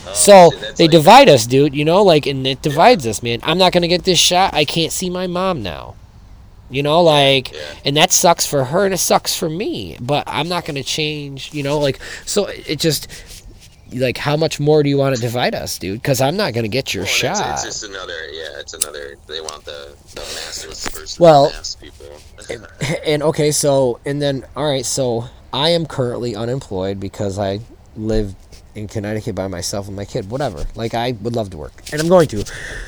[0.08, 3.22] Oh, so shit, they like- divide us dude you know like and it divides us
[3.24, 3.40] man.
[3.42, 4.54] I'm not going to get this shot.
[4.54, 5.96] I can't see my mom now.
[6.70, 7.58] You know like Yeah.
[7.84, 10.82] and that sucks for her and it sucks for me but i'm not going to
[10.84, 13.08] change you know like so it just
[13.92, 16.64] like how much more do you want to divide us dude because i'm not going
[16.64, 18.12] to get your Well, shot It's, it's just another.
[18.32, 19.16] Yeah, it's another.
[19.26, 22.06] They want the the masses versus Well, mass people.
[23.06, 27.60] and okay so and then all right so i am currently unemployed because i
[27.96, 28.34] live
[28.76, 32.00] in connecticut by myself and my kid whatever like i would love to work and
[32.00, 32.44] i'm going to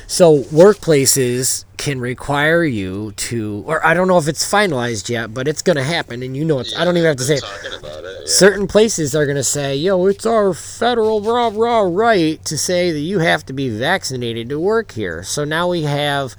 [0.07, 5.47] so workplaces can require you to or i don't know if it's finalized yet but
[5.47, 7.39] it's going to happen and you know it's i don't even have to say it
[7.43, 8.03] it.
[8.03, 8.21] Yeah.
[8.25, 12.91] certain places are going to say, yo, it's our federal rah rah right to say
[12.91, 15.23] that you have to be vaccinated to work here.
[15.23, 16.35] So now we have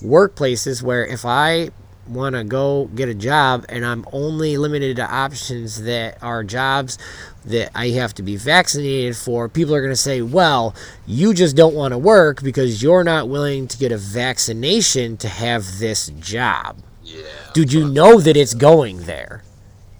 [0.00, 1.70] workplaces where if I
[2.08, 6.98] want to go get a job and I'm only limited to options that are jobs
[7.44, 10.74] that I have to be vaccinated for, people are going to say, well,
[11.06, 15.28] you just don't want to work because you're not willing to get a vaccination to
[15.28, 16.78] have this job.
[17.02, 17.22] Yeah.
[17.52, 19.42] Dude, you know that it's going there.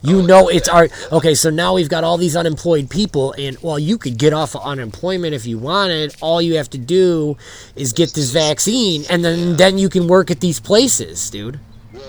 [0.04, 1.34] You Oh, know yeah, it's yeah, our okay.
[1.34, 4.62] So now we've got all these unemployed people, and well, you could get off of
[4.62, 6.16] unemployment if you wanted.
[6.20, 7.36] All you have to do
[7.76, 11.60] is get this vaccine, and then then you can work at these places, dude.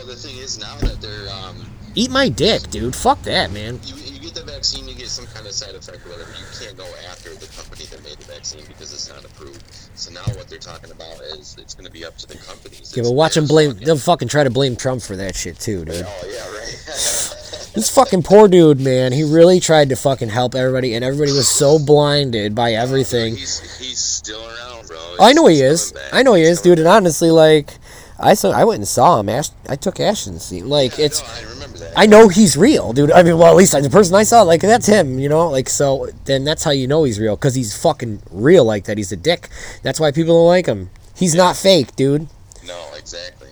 [0.05, 2.95] Well, the thing is now that they're um, Eat my dick, dude.
[2.95, 3.79] Fuck that, man.
[3.85, 6.31] you, you get the vaccine, you get some kind of side effect or whatever.
[6.31, 9.63] You can't go after the company that made the vaccine because it's not approved.
[9.93, 12.93] So now what they're talking about is it's going to be up to the companies.
[12.97, 13.71] Yeah, but watch them blame.
[13.71, 16.03] fucking- They'll fucking try to blame Trump for that shit too, dude.
[16.05, 17.39] Oh yeah, right.
[17.73, 19.11] This fucking poor dude, man.
[19.13, 23.35] He really tried to fucking help everybody, and everybody was so blinded by everything.
[23.35, 24.97] He's he's still around, bro.
[24.99, 25.91] Oh, I know he is.
[25.91, 26.13] back.
[26.13, 26.77] I know he He's is, dude.
[26.77, 27.71] And honestly, like,
[28.19, 29.29] I saw, I went and saw him.
[29.29, 30.61] Ash, I took Ashton to see.
[30.61, 30.97] Like.
[30.97, 31.93] Yeah, it's, no, I remember that.
[31.97, 33.11] I know he's real, dude.
[33.11, 35.49] I mean, well, at least the person I saw, like, that's him, you know.
[35.49, 38.97] Like, so then that's how you know he's real, because he's fucking real like that.
[38.97, 39.49] He's a dick.
[39.81, 40.89] That's why people don't like him.
[41.15, 42.27] He's not fake, dude.
[42.65, 43.49] No, exactly.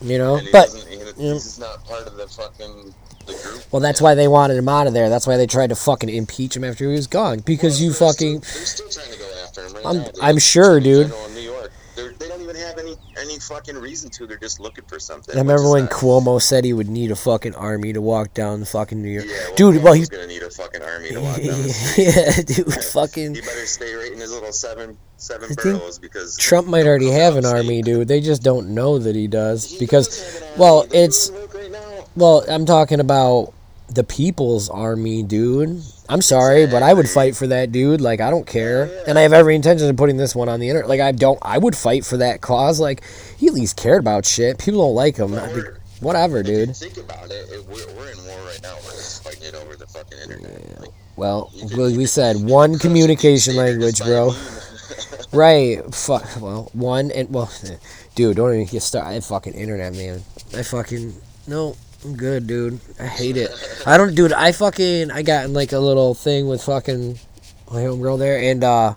[0.00, 1.32] You know, but he- yeah.
[1.32, 2.94] he's not part of the fucking
[3.26, 3.64] the group.
[3.72, 5.08] well, that's why they wanted him out of there.
[5.08, 7.92] That's why they tried to fucking impeach him after he was gone, because Well, you
[7.94, 8.42] fucking.
[8.42, 10.10] Still, they're still trying to go after him right I'm- now.
[10.22, 11.10] I'm sure, dude.
[11.12, 11.72] In New York.
[11.96, 14.26] They're, they don't even have any any fucking reason to.
[14.26, 15.34] They're just looking for something.
[15.34, 18.64] I remember when not- Cuomo said he would need a fucking army to walk down
[18.64, 19.26] fucking New York.
[19.28, 21.64] Yeah, well, dude, well, he's gonna need a fucking army to walk down
[21.96, 23.34] yeah, dude, fucking.
[23.34, 27.34] He better stay right in his little seven seven boroughs because Trump might already have
[27.36, 27.56] an Upstate.
[27.64, 28.08] army, dude.
[28.08, 30.58] They just don't know that he does He because, does have an army.
[30.60, 31.72] well, it's right
[32.16, 33.52] well, I'm talking about
[33.90, 35.82] the people's army, dude.
[36.08, 38.00] I'm sorry, but I would fight for that dude.
[38.00, 40.68] Like I don't care, and I have every intention of putting this one on the
[40.68, 40.88] internet.
[40.88, 42.80] Like I don't, I would fight for that cause.
[42.80, 43.02] Like
[43.38, 44.58] he at least cared about shit.
[44.58, 45.30] People don't like him.
[45.32, 46.76] But I think- we're- Whatever, dude.
[46.76, 47.48] Think about it.
[47.68, 48.76] we're, we're in war right now.
[48.84, 50.80] We're just fighting it over the fucking internet.
[50.80, 54.30] Like, Well, we we said one communication language, bro.
[55.32, 55.82] Right.
[55.94, 56.24] Fuck.
[56.40, 57.50] Well, one and well,
[58.14, 59.08] dude, don't even get started.
[59.16, 60.22] I fucking internet, man.
[60.56, 61.14] I fucking
[61.48, 61.76] no.
[62.04, 62.80] I'm good, dude.
[63.00, 63.50] I hate it.
[63.86, 64.32] I don't, dude.
[64.32, 67.18] I fucking I got in like a little thing with fucking
[67.70, 68.94] my homegirl there, and uh,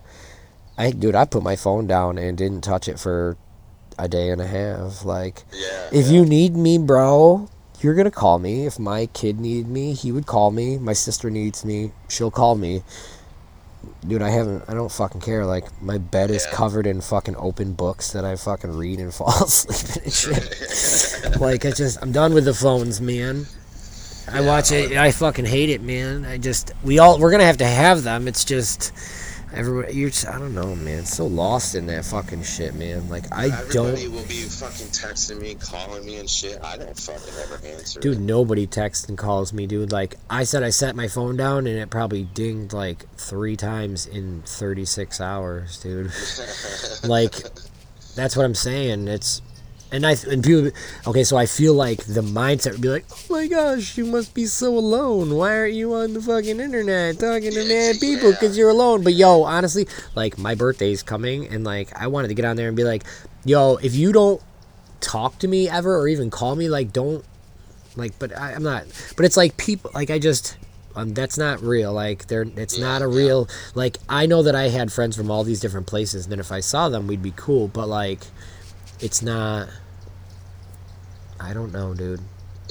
[0.77, 3.37] I dude, I put my phone down and didn't touch it for
[3.97, 5.03] a day and a half.
[5.03, 5.89] Like, Yeah.
[5.91, 6.11] if yeah.
[6.13, 7.49] you need me, bro,
[7.81, 8.65] you're gonna call me.
[8.67, 10.77] If my kid needed me, he would call me.
[10.77, 12.83] My sister needs me, she'll call me.
[14.07, 14.63] Dude, I haven't.
[14.67, 15.45] I don't fucking care.
[15.45, 19.43] Like my bed is covered in fucking open books that I fucking read and fall
[19.43, 21.39] asleep and shit.
[21.39, 23.45] like I just, I'm done with the phones, man.
[24.27, 24.93] I Yeah, watch it.
[24.93, 26.25] I fucking hate it, man.
[26.25, 28.27] I just, we all, we're gonna have to have them.
[28.27, 28.91] It's just,
[29.53, 31.05] everyone, you're just, I don't know, man.
[31.05, 33.09] So lost in that fucking shit, man.
[33.09, 34.11] Like I Everybody don't.
[34.13, 36.61] will be fucking texting me, calling me and shit.
[36.63, 37.99] I don't fucking ever answer.
[37.99, 39.91] Dude, nobody texts and calls me, dude.
[39.91, 44.05] Like, I said I set my phone down and it probably dinged like three times
[44.05, 46.11] in 36 hours, dude.
[47.03, 47.33] like,
[48.15, 49.07] that's what I'm saying.
[49.07, 49.41] It's,
[49.91, 50.71] and I, and people,
[51.07, 54.33] okay, so I feel like the mindset would be like, oh my gosh, you must
[54.33, 55.35] be so alone.
[55.35, 59.03] Why aren't you on the fucking internet talking to Yeah, mad people because you're alone?
[59.03, 62.67] But yo, honestly, like, my birthday's coming and like, I wanted to get on there
[62.67, 63.03] and be like,
[63.43, 64.41] yo, if you don't
[65.01, 67.25] talk to me ever or even call me, like, don't
[67.95, 68.85] like but I, i'm not
[69.17, 70.57] but it's like people like i just
[70.95, 73.17] um, that's not real like they're it's Yeah, not a yeah.
[73.17, 76.39] real like i know that i had friends from all these different places and then
[76.39, 78.21] if i saw them we'd be cool but like
[78.99, 79.69] it's not
[81.41, 82.21] i don't know dude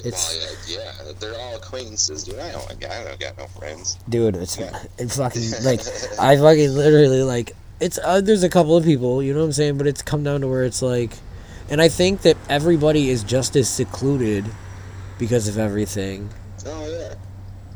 [0.02, 2.38] it's well, yeah, yeah, they're all acquaintances, dude.
[2.38, 3.98] I don't, I don't got no friends.
[4.08, 4.82] dude it's Yeah.
[4.98, 5.80] it fucking like
[6.18, 9.52] i fucking literally like it's uh, there's a couple of people you know what i'm
[9.52, 11.12] saying but it's come down to where it's like
[11.68, 14.46] and i think that everybody is just as secluded
[15.18, 16.30] because of everything
[16.66, 17.14] Oh yeah,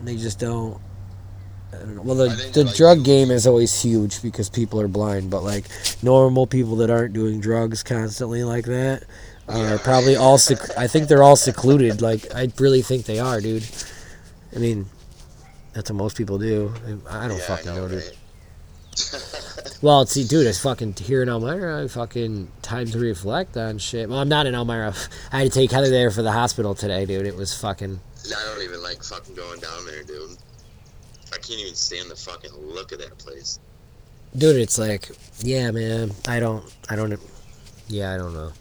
[0.02, 0.80] They just don't.
[1.72, 2.02] I don't know.
[2.02, 5.64] Well, the, the like, drug game is always huge because people are blind, but like
[6.02, 9.04] normal people that aren't doing drugs constantly like that
[9.48, 10.38] are probably all.
[10.38, 12.00] Sec- I think they're all secluded.
[12.00, 13.66] Like I really think they are, dude.
[14.54, 14.86] I mean,
[15.72, 16.72] that's what most people do.
[17.10, 18.12] I don't yeah, fucking I know, know, dude.
[19.84, 21.84] Well, see, dude, it's fucking here in Elmira.
[21.84, 24.08] I fucking time to reflect on shit.
[24.08, 24.94] Well, I'm not in Elmira.
[25.32, 27.26] I had to take Heather there for the hospital today, dude.
[27.26, 28.00] It was fucking.
[28.26, 30.38] I don't even like fucking going down there, dude.
[31.34, 33.58] I can't even stand the fucking look of that place.
[34.34, 36.12] Dude, it's like, yeah, man.
[36.26, 37.20] I don't, I don't,
[37.88, 38.52] yeah, I don't know.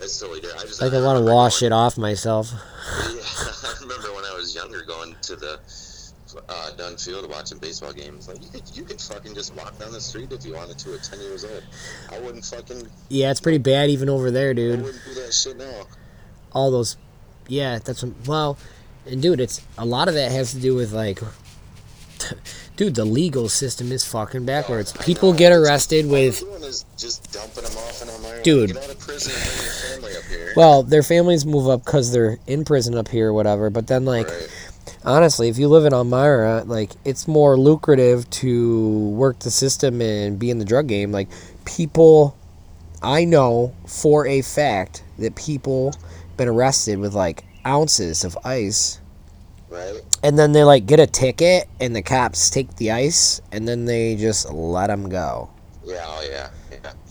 [0.00, 0.62] It's totally different.
[0.64, 2.50] I just Like I want to wash going- it off myself.
[2.52, 2.58] Yeah,
[3.10, 5.58] I remember when I was younger going to the
[6.48, 8.28] uh, Dunn Field watching baseball games.
[8.28, 10.94] Like you could, you could fucking just walk down the street if you wanted to
[10.94, 11.62] at ten years old.
[12.12, 14.78] I wouldn't fucking, Yeah, it's pretty bad even over there, dude.
[14.80, 15.82] I wouldn't do that shit now.
[16.52, 16.96] All those,
[17.48, 18.56] yeah, that's what, well,
[19.06, 21.20] and dude, it's a lot of that has to do with like,
[22.76, 24.94] dude, the legal system is fucking backwards.
[24.98, 25.38] I People know.
[25.38, 28.42] get arrested with, is just dumping them off in Elmira.
[28.42, 28.76] Dude.
[30.48, 30.54] Here.
[30.56, 33.70] well, their families move up because they're in prison up here or whatever.
[33.70, 34.48] But then like, right.
[35.04, 40.38] honestly, if you live in Elmira, like it's more lucrative to work the system and
[40.38, 41.12] be in the drug game.
[41.12, 41.28] Like
[41.64, 42.36] people,
[43.02, 45.92] I know for a fact that people
[46.36, 49.00] been arrested with like ounces of ice,
[49.68, 50.00] right?
[50.22, 53.84] and then they like get a ticket, and the cops take the ice, and then
[53.84, 55.50] they just let them go.
[55.84, 56.50] Yeah, oh yeah, yeah.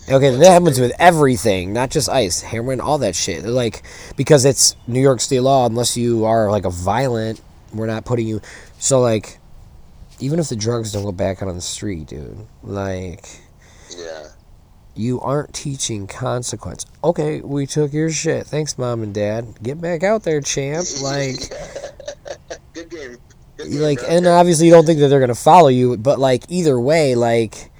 [0.10, 3.42] Okay, that happens with everything, not just ice, heroin, all that shit.
[3.44, 3.84] They're like,
[4.16, 7.42] because it's New York state law, unless you are like a violent,
[7.74, 8.42] we're not putting you.
[8.80, 9.38] So like,
[10.20, 13.28] even if the drugs don't go back out on the street, dude, like,
[13.98, 14.28] Yeah.
[14.96, 16.86] you aren't teaching consequence.
[17.04, 18.48] Okay, we took your shit.
[18.48, 19.62] Thanks, mom and dad.
[19.62, 20.86] Get back out there, champ.
[21.04, 21.52] Like,
[22.74, 23.18] good game.
[23.58, 24.08] Good game, like, bro.
[24.08, 27.72] and obviously you don't think that they're gonna follow you, but like either way, like.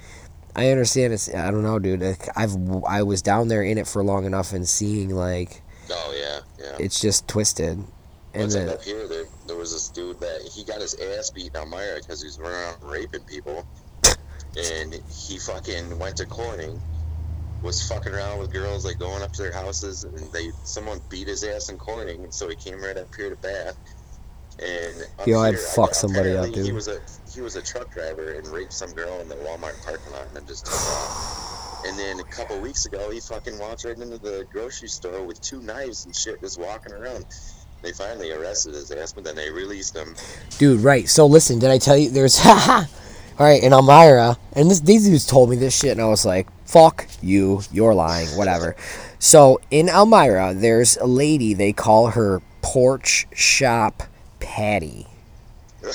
[0.56, 1.32] I understand it's.
[1.32, 2.00] I don't know, dude.
[2.00, 6.14] Like, I've I was down there in it for long enough and seeing like Oh
[6.16, 6.76] yeah, yeah.
[6.78, 7.82] it's just twisted.
[8.34, 11.56] And then, up here, there, there was this dude that he got his ass beat
[11.56, 13.66] on Myra because he was running around raping people,
[14.56, 16.80] and he fucking went to Corning,
[17.62, 21.26] was fucking around with girls like going up to their houses, and they someone beat
[21.26, 23.76] his ass in Corning, and so he came right up here to Bath.
[24.60, 26.74] And Yo, I'd here, fuck somebody up, apparently He dude.
[26.74, 27.00] was a
[27.34, 30.36] he was a truck driver and raped some girl in the Walmart parking lot and
[30.36, 31.84] then just took off.
[31.86, 35.40] And then a couple weeks ago, he fucking walked right into the grocery store with
[35.40, 37.24] two knives and shit, just walking around.
[37.82, 40.16] They finally arrested his ass, but then they released him.
[40.58, 41.08] dude, right.
[41.08, 42.86] So listen, did I tell you there's all
[43.38, 46.48] right in Elmira, and this these dudes told me this shit, and I was like,
[46.64, 48.74] "Fuck you, you're lying, whatever."
[49.20, 54.02] so in Elmira, there's a lady they call her porch shop
[54.48, 55.06] Patty.
[55.84, 55.90] All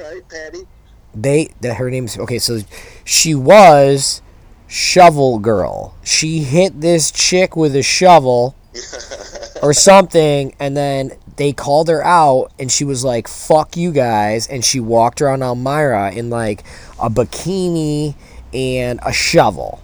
[0.00, 0.66] right, Patty.
[1.14, 2.38] They that her name's okay.
[2.38, 2.60] So
[3.04, 4.22] she was
[4.66, 5.94] shovel girl.
[6.02, 8.56] She hit this chick with a shovel
[9.62, 14.46] or something, and then they called her out, and she was like, "Fuck you guys,"
[14.48, 16.64] and she walked around Elmira in like
[16.98, 18.14] a bikini
[18.54, 19.82] and a shovel.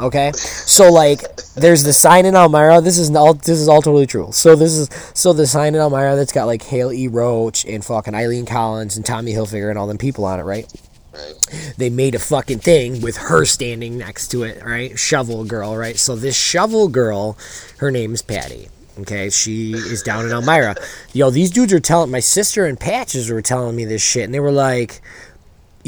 [0.00, 2.80] Okay, so like, there's the sign in Elmira.
[2.80, 3.34] This is all.
[3.34, 4.28] This is all totally true.
[4.30, 7.08] So this is so the sign in Elmira that's got like Hal E.
[7.08, 10.72] Roach and fucking Eileen Collins and Tommy Hilfiger and all them people on it, right?
[11.12, 11.74] Right.
[11.76, 14.96] They made a fucking thing with her standing next to it, right?
[14.96, 15.96] Shovel girl, right?
[15.96, 17.36] So this shovel girl,
[17.78, 18.68] her name's Patty.
[19.00, 20.74] Okay, she is down in Elmira.
[21.12, 24.34] Yo, these dudes are telling my sister and Patches were telling me this shit, and
[24.34, 25.00] they were like,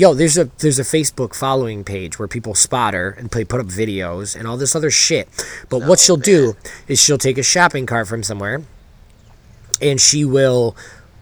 [0.01, 3.61] "Yo, there's a there's a Facebook following page where people spot her and they put
[3.61, 5.29] up videos and all this other shit.
[5.69, 6.57] But what oh, she'll do
[6.89, 8.63] is she'll take a shopping cart from somewhere,
[9.79, 10.75] and she will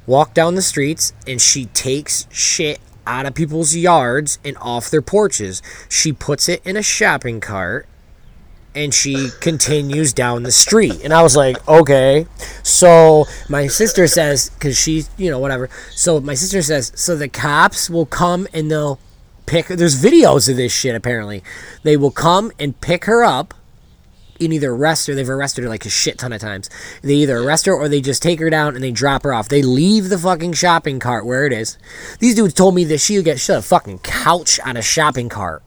[0.06, 5.02] walk down the streets and she takes shit out of people's yards and off their
[5.02, 5.60] porches.
[5.88, 7.88] She puts it in a shopping cart
[8.78, 11.02] and she continues down the street.
[11.02, 12.26] And I was like, okay.
[12.62, 15.68] So my sister says, because she's, you know, whatever.
[15.90, 19.00] So my sister says, so the cops will come and they'll
[19.46, 21.42] pick, there's videos of this shit apparently.
[21.82, 23.52] They will come and pick her up
[24.40, 25.14] and either arrest her.
[25.16, 26.70] They've arrested her like a shit ton of times.
[27.02, 29.48] They either arrest her or they just take her down and they drop her off.
[29.48, 31.78] They leave the fucking shopping cart where it is.
[32.20, 35.64] These dudes told me that she'll get shit a fucking couch on a shopping cart.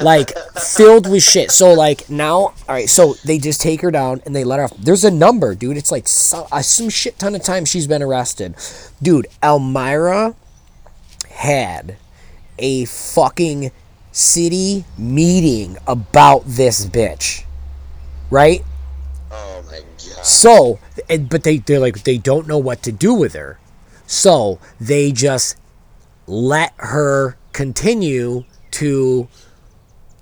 [0.00, 1.50] Like filled with shit.
[1.50, 2.88] So like now, all right.
[2.88, 4.76] So they just take her down and they let her off.
[4.76, 5.76] There's a number, dude.
[5.76, 8.54] It's like so, uh, some shit ton of times she's been arrested,
[9.02, 9.26] dude.
[9.42, 10.34] Elmira
[11.30, 11.96] had
[12.58, 13.70] a fucking
[14.12, 17.44] city meeting about this bitch,
[18.30, 18.64] right?
[19.30, 20.24] Oh my god.
[20.24, 20.78] So,
[21.08, 23.58] and, but they they're like they don't know what to do with her,
[24.06, 25.56] so they just
[26.26, 28.44] let her continue
[28.78, 29.28] to.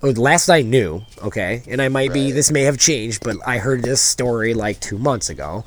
[0.03, 3.57] Or last I knew, okay, and I might be this may have changed, but I
[3.57, 5.65] heard this story like two months ago.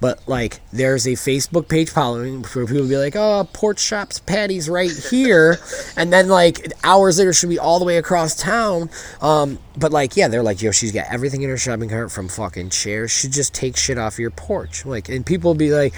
[0.00, 4.68] But like, there's a Facebook page following where people be like, "Oh, pork shops patties
[4.68, 5.58] right here,"
[5.96, 8.90] and then like hours later, she'll be all the way across town.
[9.20, 12.28] Um, but like, yeah, they're like, "Yo, she's got everything in her shopping cart from
[12.28, 13.10] fucking chairs.
[13.10, 15.94] She just takes shit off your porch." Like, and people be like,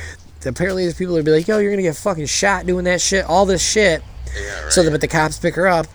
[0.47, 3.26] apparently, these people will be like, "Yo, you're gonna get fucking shot doing that shit,
[3.26, 4.03] all this shit."
[4.34, 4.72] Yeah, right.
[4.72, 5.86] So, the, but the cops pick her up.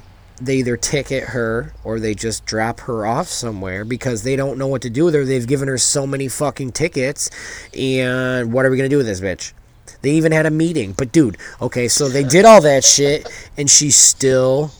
[0.41, 4.67] They either ticket her or they just drop her off somewhere because they don't know
[4.67, 5.23] what to do with her.
[5.23, 7.29] They've given her so many fucking tickets,
[7.73, 9.53] and what are we gonna do with this bitch?
[10.01, 10.91] They even had a meeting.
[10.91, 13.27] But dude, okay, so they did all that shit,
[13.57, 14.71] and she's still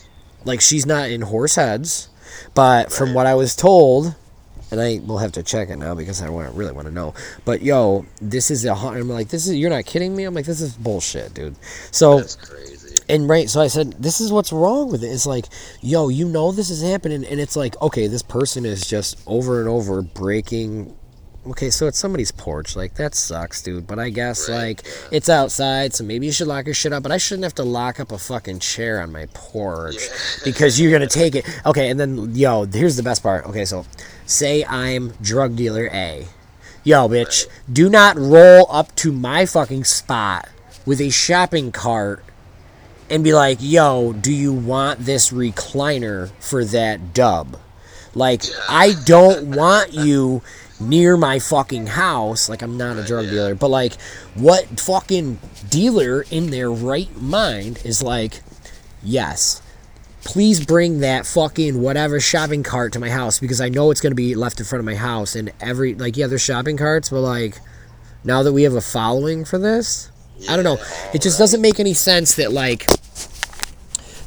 [0.43, 2.09] like she's not in Horseheads.
[2.53, 4.15] But from what I was told,
[4.71, 7.13] and I will have to check it now because I want really want to know.
[7.45, 10.25] But yo, this is a I'm like, this is you're not kidding me.
[10.25, 11.55] I'm like, this is bullshit, dude.
[11.91, 12.74] So That's crazy.
[13.07, 15.07] And right, so I said, this is what's wrong with it.
[15.07, 15.45] It's like,
[15.81, 19.59] yo, you know this is happening, and it's like, okay, this person is just over
[19.59, 20.95] and over breaking.
[21.47, 22.75] Okay, so it's somebody's porch.
[22.75, 23.85] Like that sucks, dude.
[23.85, 27.03] But I guess Right, like it's outside, so maybe you should lock your shit up.
[27.03, 30.15] But I shouldn't have to lock up a fucking chair on my porch Yeah.
[30.43, 31.45] because you're gonna take it.
[31.63, 33.45] Okay, and then yo, here's the best part.
[33.45, 33.85] Okay, so
[34.25, 36.25] say I'm drug dealer A.
[36.83, 40.49] Yo, bitch, do not roll up to my fucking spot
[40.83, 42.23] with a shopping cart
[43.09, 47.57] and be like, yo, do you want this recliner for that dub?
[48.13, 50.41] Like, I don't want you
[50.79, 52.49] near my fucking house.
[52.49, 53.99] Like, I'm not a drug dealer, but like,
[54.35, 55.39] what fucking
[55.69, 58.41] dealer in their right mind is like,
[59.03, 59.61] yes,
[60.23, 64.11] please bring that fucking whatever shopping cart to my house because I know it's going
[64.11, 65.35] to be left in front of my house.
[65.35, 67.59] And every, like, yeah, there's shopping carts, but like,
[68.23, 70.09] now that we have a following for this,
[70.49, 70.77] I don't know.
[71.13, 72.87] It just doesn't make any sense that like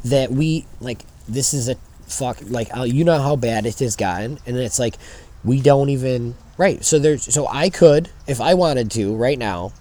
[0.05, 3.97] that we like this is a fuck like uh, you know how bad it has
[3.97, 4.97] gotten, and it's like
[5.45, 6.85] we don't even right.
[6.85, 9.73] So there's so I could if I wanted to right now,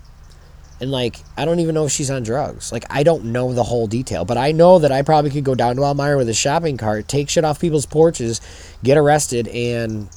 [0.80, 2.72] and like I don't even know if she's on drugs.
[2.72, 5.56] Like I don't know the whole detail, but I know that I probably could go
[5.56, 8.42] down to Elmira with a shopping cart, take shit off people's porches,
[8.84, 10.10] get arrested, and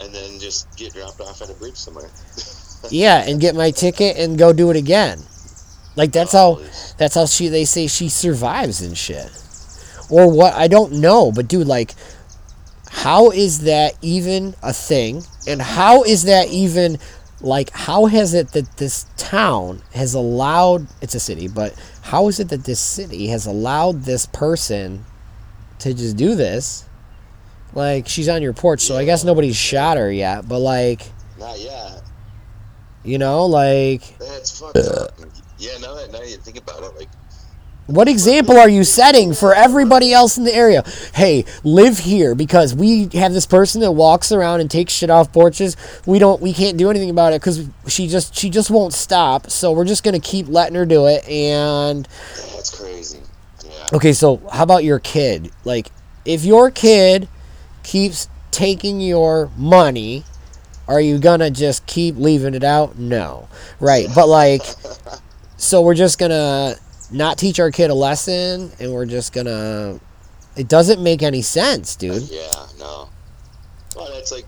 [0.00, 2.10] And then just get dropped off at a bridge somewhere.
[2.90, 5.18] yeah, and get my ticket and go do it again.
[5.98, 6.60] Like that's how
[6.96, 9.28] that's how she they say she survives and shit.
[10.08, 11.92] Or what I don't know, but dude, like
[12.88, 15.24] how is that even a thing?
[15.48, 16.98] And how is that even
[17.40, 22.38] like how has it that this town has allowed it's a city, but how is
[22.38, 25.04] it that this city has allowed this person
[25.80, 26.88] to just do this?
[27.74, 31.02] Like she's on your porch, so I guess nobody's shot her yet, but like
[31.40, 32.02] Not yet.
[33.02, 35.10] you know, like That's fucked up.
[35.58, 37.08] Yeah, now that now you think about it, like
[37.86, 40.84] What example are you setting for everybody else in the area?
[41.14, 45.32] Hey, live here because we have this person that walks around and takes shit off
[45.32, 45.76] porches.
[46.06, 49.50] We don't, we can't do anything about it because she just, she just won't stop.
[49.50, 51.28] So we're just gonna keep letting her do it.
[51.28, 52.06] And
[52.54, 53.20] that's crazy.
[53.64, 53.86] Yeah.
[53.94, 55.50] okay, so how about your kid?
[55.64, 55.90] Like,
[56.24, 57.28] if your kid
[57.82, 60.24] keeps taking your money,
[60.86, 62.98] are you gonna just keep leaving it out?
[62.98, 63.48] No.
[63.80, 64.08] Right.
[64.14, 64.62] But like
[65.58, 66.76] so we're just gonna
[67.10, 70.00] not teach our kid a lesson and we're just gonna
[70.56, 72.22] it doesn't make any sense, dude.
[72.22, 73.08] Yeah, no.
[73.94, 74.46] Well, that's like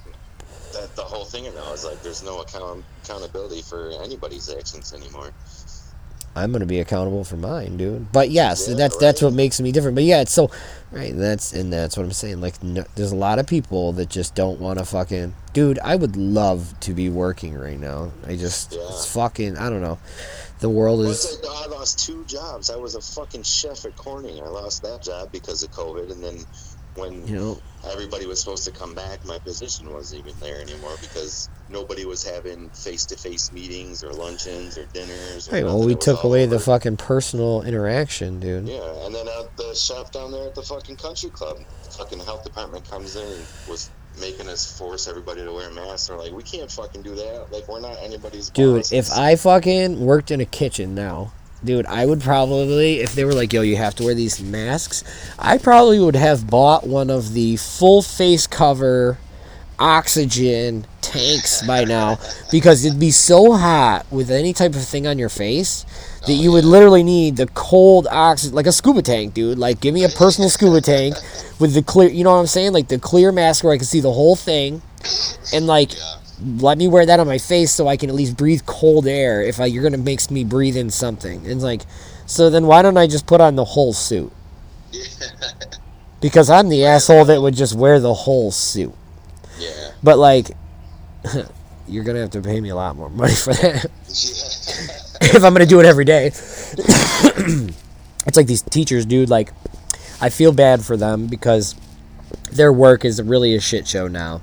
[0.72, 0.96] that.
[0.96, 5.30] The whole thing now is like there's no account accountability for anybody's actions anymore.
[6.36, 8.12] I'm gonna be accountable for mine, dude.
[8.12, 9.96] But yes, Yeah, that's that's what makes me different.
[9.96, 10.50] But yeah, it's so
[10.92, 11.12] right.
[11.16, 12.40] That's and that's what I'm saying.
[12.40, 15.34] Like, no, there's a lot of people that just don't want to fucking.
[15.52, 18.12] Dude, I would love to be working right now.
[18.26, 18.80] I just Yeah.
[18.88, 19.58] it's fucking.
[19.58, 19.98] I don't know.
[20.60, 21.38] The world is.
[21.48, 22.70] I lost two jobs.
[22.70, 24.42] I was a fucking chef at Corning.
[24.42, 26.44] I lost that job because of COVID, and then
[26.96, 30.96] when You know, everybody was supposed to come back, my position wasn't even there anymore
[31.00, 35.48] because nobody was having face-to-face meetings or luncheons or dinners.
[35.48, 35.64] Or right.
[35.64, 38.68] Well, we took away the fucking personal interaction, dude.
[38.68, 42.18] Yeah, and then uh, the chef down there at the fucking country club, the fucking
[42.20, 43.90] health department comes in and was
[44.20, 46.08] making us force everybody to wear masks.
[46.08, 47.48] They're like, we can't fucking do that.
[47.50, 48.92] Like, we're not anybody's Dude, boss.
[48.92, 51.32] if I fucking worked in a kitchen now,
[51.64, 55.04] dude, I would probably, if they were like, yo, you have to wear these masks,
[55.38, 59.18] I probably would have bought one of the full face cover
[59.80, 62.18] oxygen tanks by now
[62.52, 65.84] because it'd be so hot with any type of thing on your face
[66.26, 69.58] that you would literally need the cold oxygen, like a scuba tank, dude.
[69.58, 71.16] Like, give me a personal scuba tank
[71.58, 72.72] with the clear, you know what I'm saying?
[72.72, 74.82] Like the clear mask where I can see the whole thing.
[75.52, 75.92] And like,
[76.58, 79.42] let me wear that on my face so I can at least breathe cold air
[79.42, 81.46] if I, you're gonna make me breathe in something.
[81.46, 81.82] And like,
[82.26, 84.32] so then why don't I just put on the whole suit?
[86.20, 88.92] Because I'm the asshole that would just wear the whole suit.
[90.02, 90.50] But like,
[91.88, 93.86] you're gonna have to pay me a lot more money for that
[95.20, 96.26] if I'm gonna do it every day.
[98.26, 99.30] it's like these teachers, dude.
[99.30, 99.52] Like,
[100.20, 101.74] I feel bad for them because
[102.52, 104.42] their work is really a shit show now.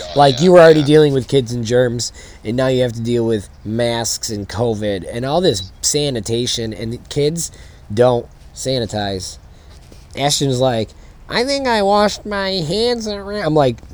[0.00, 0.86] Oh, like yeah, you were already yeah.
[0.86, 2.12] dealing with kids and germs,
[2.44, 6.72] and now you have to deal with masks and COVID and all this sanitation.
[6.72, 7.50] And kids
[7.92, 9.38] don't sanitize.
[10.16, 10.90] Ashton's like,
[11.28, 13.06] I think I washed my hands.
[13.06, 13.80] around." I'm like,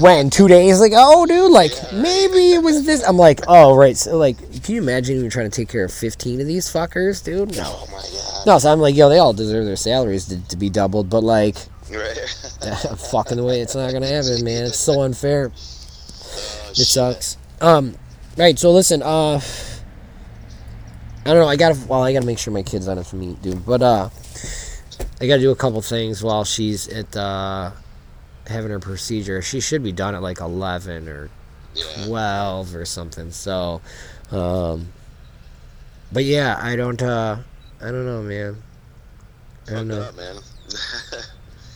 [0.00, 3.02] when two days Like, oh, dude, like maybe it was this.
[3.06, 3.96] I'm like, oh right.
[3.96, 7.22] So like, can you imagine even trying to take care of 15 of these fuckers,
[7.24, 7.56] dude?
[7.56, 7.64] No.
[7.66, 8.46] Oh my god.
[8.46, 11.22] No, so I'm like, yo, they all deserve their salaries to, to be doubled, but
[11.22, 11.56] like,
[11.90, 12.18] Right.
[13.12, 14.64] fucking the way it's not gonna happen, man.
[14.64, 15.52] It's so unfair.
[15.54, 16.86] Oh, It shit.
[16.86, 17.36] sucks.
[17.60, 17.94] Um,
[18.36, 18.58] right.
[18.58, 19.02] So listen.
[19.02, 19.40] Uh,
[21.24, 21.48] I don't know.
[21.48, 21.78] I gotta.
[21.86, 23.64] Well, I gotta make sure my kid's on it for me, dude.
[23.64, 24.10] But uh,
[25.20, 27.70] I gotta do a couple things while she's at uh
[28.46, 29.42] having her procedure.
[29.42, 31.28] She should be done at like eleven or
[31.74, 32.04] Yeah.
[32.06, 33.30] twelve or something.
[33.32, 33.80] So,
[34.30, 34.88] um,
[36.12, 37.02] but yeah, I don't.
[37.02, 37.38] uh
[37.80, 38.56] I don't know, man.
[39.68, 40.00] I don't know.
[40.02, 40.36] up, man.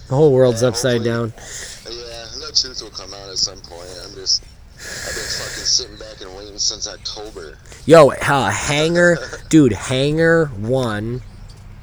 [0.08, 1.32] The whole world's Yeah, upside down.
[1.36, 3.88] yeah, the truth will come out at some point.
[4.04, 4.42] I'm just,
[4.74, 7.56] I've been fucking sitting back and waiting since October.
[7.86, 9.18] Yo, uh, Hangar,
[9.50, 11.22] dude, Hangar One.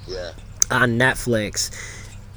[0.09, 0.31] Yeah.
[0.69, 1.71] on Netflix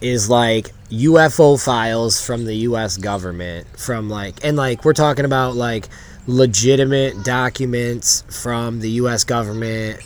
[0.00, 5.54] is like UFO files from the US government from like and like we're talking about
[5.54, 5.88] like
[6.26, 10.00] legitimate documents from the US government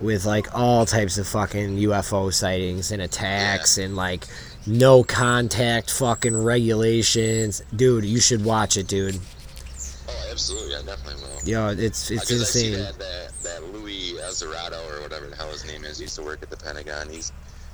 [0.00, 4.24] with like all types of fucking UFO sightings and attacks and like
[4.66, 7.62] no contact fucking regulations.
[7.74, 9.18] Dude, you should watch it, dude.
[10.08, 10.76] Oh, absolutely.
[10.76, 11.48] I definitely will.
[11.48, 12.84] Yo, it's it's Because I see insane.
[12.84, 16.42] that, that, that Louis Azarado or whatever the hell his name is used to work
[16.42, 17.08] at the Pentagon.
[17.08, 17.32] He's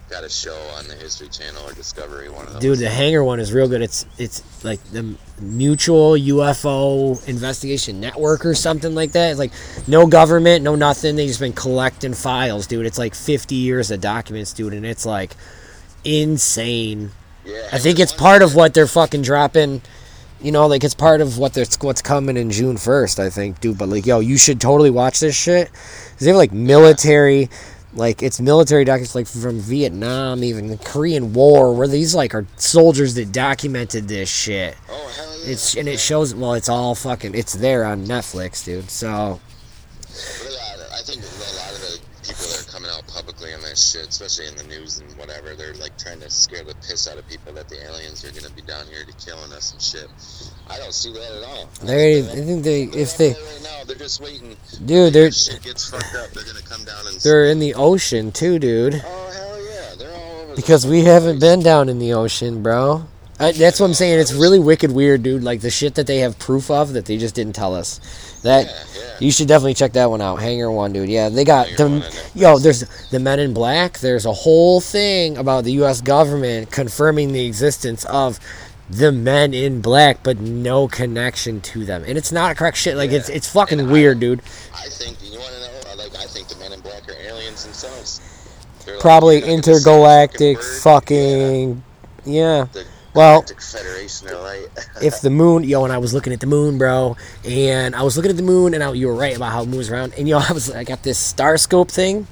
[0.08, 2.62] got a show on the History Channel or Discovery, one of those.
[2.62, 3.82] Dude, the Hangar one is real good.
[3.82, 9.30] It's it's like the Mutual UFO Investigation Network or something like that.
[9.30, 9.52] It's like
[9.86, 11.16] no government, no nothing.
[11.16, 12.86] They just been collecting files, dude.
[12.86, 15.36] It's like 50 years of documents, dude, and it's like
[16.04, 17.10] insane.
[17.44, 19.82] yeah, I think it's part of what they're fucking dropping.
[20.40, 23.60] You know, like it's part of what they're, what's coming in June 1st, I think,
[23.60, 23.76] dude.
[23.76, 25.68] But like, yo, you should totally watch this shit.
[25.72, 27.50] 'Cause they have like military,
[27.98, 32.46] like it's military documents like from Vietnam, even the Korean War, where these like are
[32.56, 34.76] soldiers that documented this shit.
[34.88, 35.52] Oh, hell yeah.
[35.52, 36.34] It's and it shows.
[36.34, 37.34] Well, it's all fucking.
[37.34, 38.90] It's there on Netflix, dude.
[38.90, 39.40] So
[40.02, 43.60] But yeah, I think a lot of the people that are coming out publicly on
[43.78, 47.08] this shit, especially in the news and whatever, they're like trying to scare the piss
[47.08, 49.80] out of people that the aliens are gonna be down here to killing us and
[49.80, 50.08] shit.
[50.68, 51.68] I don't see that at all.
[51.84, 54.56] They, I think they, they're if they, right now, they're just waiting.
[54.84, 57.20] dude, they're shit gets fucked up, they're gonna come down and.
[57.20, 58.94] they're in the ocean too, dude.
[58.94, 60.56] Oh hell yeah, they're all over.
[60.56, 63.06] Because we haven't been down in the ocean, bro.
[63.40, 64.18] Uh, that's what I'm saying.
[64.18, 65.44] It's really wicked weird, dude.
[65.44, 68.00] Like the shit that they have proof of that they just didn't tell us.
[68.42, 69.16] That Yeah, yeah.
[69.20, 70.36] you should definitely check that one out.
[70.36, 71.08] Hangar one, dude.
[71.08, 72.58] Yeah, they got Hangar the yo.
[72.58, 72.80] There's
[73.10, 73.98] the Men in Black.
[73.98, 76.00] There's a whole thing about the U.S.
[76.00, 78.40] government confirming the existence of
[78.90, 82.04] the Men in Black, but no connection to them.
[82.06, 82.96] And it's not correct shit.
[82.96, 83.36] Like it's Yeah.
[83.36, 84.40] it's fucking And I- weird, dude.
[84.74, 86.02] I think you want to know.
[86.02, 88.20] Like I think the Men in Black are aliens themselves.
[88.84, 91.82] They're Probably they're not the same intergalactic fucking.
[92.24, 92.34] Yeah.
[92.34, 92.84] Yeah, the
[93.14, 94.68] Well- Federation Light.
[95.02, 98.16] if the moon, yo, and I was looking at the moon, bro, and I was
[98.16, 100.28] looking at the moon, and I, you were right about how it moves around, and
[100.28, 102.26] yo, I was, I got this star scope thing.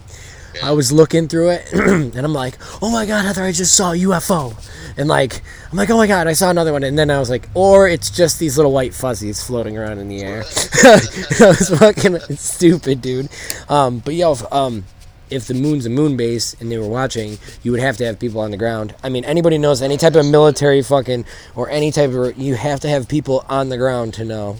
[0.63, 3.93] I was looking through it, and I'm like, oh my god, Heather, I just saw
[3.93, 4.55] a UFO,
[4.97, 7.29] and like, I'm like, oh my god, I saw another one, and then I was
[7.29, 10.39] like, or it's just these little white fuzzies floating around in the air.
[10.85, 13.29] I was fucking stupid, dude.
[13.69, 14.85] Um, but yo, um,
[15.31, 18.19] if the moon's a moon base and they were watching, you would have to have
[18.19, 18.95] people on the ground.
[19.03, 21.25] I mean, anybody knows any type of military fucking
[21.55, 24.57] or any type of you have to have people on the ground to know.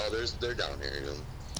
[0.00, 0.92] oh, there's they're down here.
[1.00, 1.12] you know.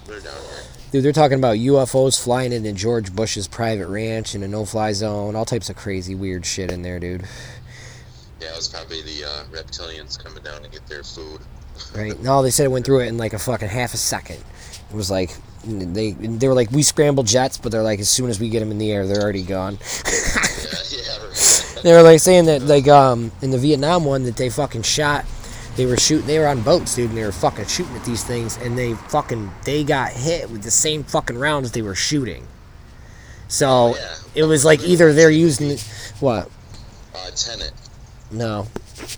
[0.06, 0.64] They're down here.
[0.90, 5.36] Dude, they're talking about UFOs flying into George Bush's private ranch in a no-fly zone,
[5.36, 7.24] all types of crazy weird shit in there, dude.
[8.40, 11.40] Yeah, it was probably the uh, reptilians coming down to get their food.
[11.94, 12.18] Right?
[12.22, 14.42] No, they said it went through it in like a fucking half a second.
[14.90, 18.30] It was like they they were like we scramble jets, but they're like as soon
[18.30, 19.78] as we get them in the air, they're already gone.
[20.04, 20.12] Yeah,
[20.90, 21.26] yeah.
[21.26, 21.80] Right.
[21.82, 25.24] They were like saying that like um in the Vietnam one that they fucking shot
[25.76, 28.24] they were shooting they were on boats dude and they were fucking shooting at these
[28.24, 32.46] things and they fucking they got hit with the same fucking rounds they were shooting.
[33.46, 34.14] So yeah.
[34.34, 35.78] it was like either they're using
[36.20, 36.50] what?
[37.14, 37.72] Uh, Tenet.
[38.32, 38.66] No.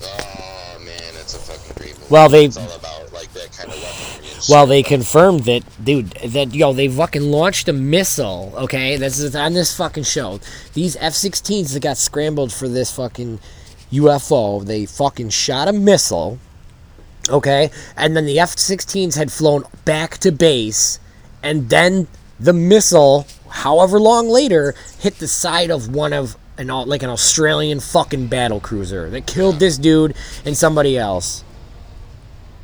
[0.03, 2.11] Oh man, it's a fucking great movie.
[2.11, 4.09] Well, they- It's all about like that kind of weaponry and
[4.49, 6.11] Well, they confirmed that, dude.
[6.11, 8.53] That yo, they fucking launched a missile.
[8.57, 10.41] Okay, this is on this fucking show.
[10.74, 13.38] These F-16s that got scrambled for this fucking
[13.93, 16.38] UFO, they fucking shot a missile.
[17.28, 20.99] Okay, and then the F-16s had flown back to base,
[21.43, 27.03] and then the missile, however long later, hit the side of one of an like
[27.03, 30.14] an Australian fucking battle cruiser that killed this dude
[30.45, 31.45] and somebody else.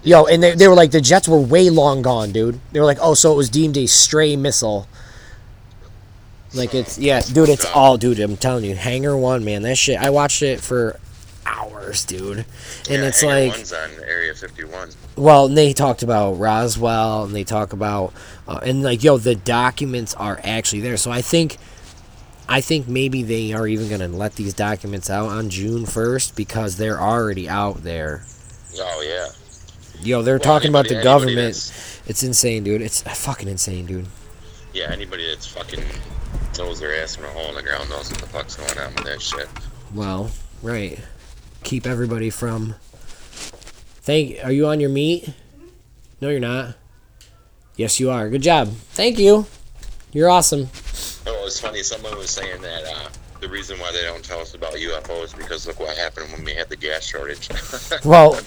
[0.06, 2.60] Yo, and they, they were like, the jets were way long gone, dude.
[2.70, 4.86] They were like, oh, so it was deemed a stray missile.
[6.54, 10.00] Like, it's, yeah, dude, it's all, dude, I'm telling you, Hangar 1, man, that shit,
[10.00, 11.00] I watched it for
[11.44, 12.38] hours, dude.
[12.38, 12.46] And
[12.88, 14.90] Yeah, it's Hangar like, One's on Area 51.
[15.16, 18.12] well, and they talked about Roswell, and they talk about,
[18.46, 20.96] uh, and like, yo, the documents are actually there.
[20.96, 21.56] So I think,
[22.48, 26.76] I think maybe they are even gonna let these documents out on June first because
[26.76, 28.22] they're already out there.
[28.78, 29.30] Oh yeah.
[30.02, 31.72] Yo, they're Well, talking about the government.
[32.06, 32.82] It's insane, dude.
[32.82, 34.06] It's fucking insane, dude.
[34.72, 35.82] Yeah, anybody that's fucking
[36.58, 38.94] knows their ass from a hole in the ground knows what the fuck's going on
[38.94, 39.48] with that shit.
[39.94, 40.30] Well,
[40.62, 40.98] right.
[41.64, 42.74] Keep everybody from.
[44.02, 44.44] Thank.
[44.44, 45.30] Are you on your meat?
[46.20, 46.74] No, you're not.
[47.76, 48.28] Yes, you are.
[48.30, 48.68] Good job.
[48.68, 49.46] Thank you.
[50.12, 50.68] You're awesome.
[51.26, 51.82] Oh, it's funny.
[51.82, 53.08] Someone was saying that uh,
[53.40, 56.44] the reason why they don't tell us about UFOs is because look what happened when
[56.44, 57.48] we had the gas shortage.
[58.04, 58.38] Well,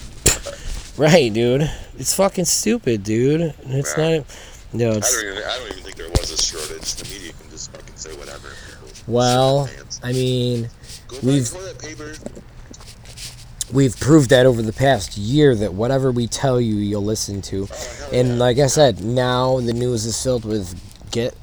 [0.96, 1.70] right, dude.
[1.98, 3.54] It's fucking stupid, dude.
[3.66, 4.18] It's Yeah.
[4.18, 4.26] not.
[4.72, 5.12] No, I it's.
[5.14, 5.42] don't even.
[5.42, 6.94] I don't even think there was a shortage.
[6.94, 8.48] The media can just fucking say whatever.
[9.06, 10.00] Well, shit their pants.
[10.02, 10.70] I mean,
[11.08, 12.14] go we've- paper.
[13.72, 17.68] we've proved that over the past year that whatever we tell you, you'll listen to.
[17.70, 18.34] Oh, And yeah.
[18.34, 20.74] like I said, now the news is filled with
[21.10, 21.34] get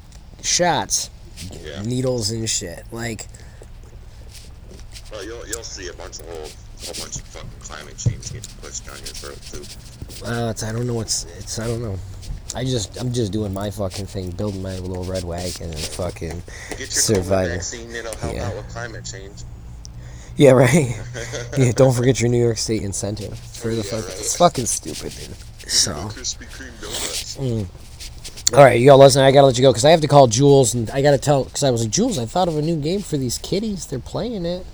[0.42, 1.10] shots,
[1.50, 1.82] Yeah.
[1.82, 2.84] needles and shit.
[2.92, 3.28] Like,
[5.12, 6.48] Well, you'll you'll see a bunch of whole
[6.84, 10.26] whole bunch of fucking climate change getting pushed down your throat too.
[10.26, 11.96] uh, it's, I don't know what's it's I don't know.
[12.54, 16.42] I just I'm just doing my fucking thing, building my little red wagon and fucking
[16.70, 17.50] Get your Survivor.
[17.54, 17.90] Vaccine.
[17.94, 18.46] It'll help Yeah.
[18.48, 19.42] out with climate change.
[20.36, 20.96] yeah right.
[21.58, 24.04] yeah, don't forget your New York State incentive for the Yeah, fuck.
[24.08, 24.18] right.
[24.18, 25.70] It's fucking stupid, dude.
[25.70, 25.92] So.
[25.92, 27.36] Krispy Kreme donuts.
[27.36, 27.66] Mm.
[28.56, 30.72] All right, yo, listen, I gotta let you go because I have to call Jules
[30.72, 33.02] and I gotta tell because I was like, Jules, I thought of a new game
[33.02, 33.84] for these kitties.
[33.86, 34.64] They're playing it.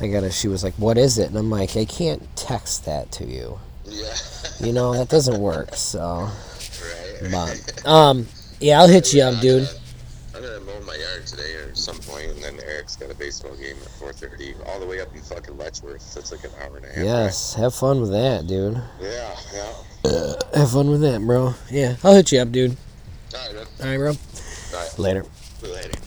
[0.00, 0.30] I gotta.
[0.30, 1.28] She was like, what is it?
[1.28, 3.58] And I'm like, I can't text that to you.
[3.84, 4.14] Yeah.
[4.60, 5.74] You know that doesn't work.
[5.74, 6.28] So,
[7.22, 7.30] right.
[7.30, 8.26] but um,
[8.60, 9.68] yeah, I'll hit you up, dude.
[10.34, 13.54] I'm gonna mow my yard today or some point, and then Eric's got a baseball
[13.56, 16.14] game at 4:30, all the way up in fucking Letchworth.
[16.14, 17.04] That's like an hour and a half.
[17.04, 18.74] Yes, have fun with that, dude.
[18.74, 18.84] right?
[19.00, 19.36] Yeah.
[19.52, 19.72] Yeah.
[20.54, 21.54] Have fun with that, bro.
[21.70, 22.74] Yeah, I'll hit you up, dude.
[23.34, 23.54] All right.
[23.54, 23.66] Man.
[23.80, 24.08] All right, bro.
[24.08, 24.98] All right.
[24.98, 25.24] Later.
[25.62, 25.98] Later.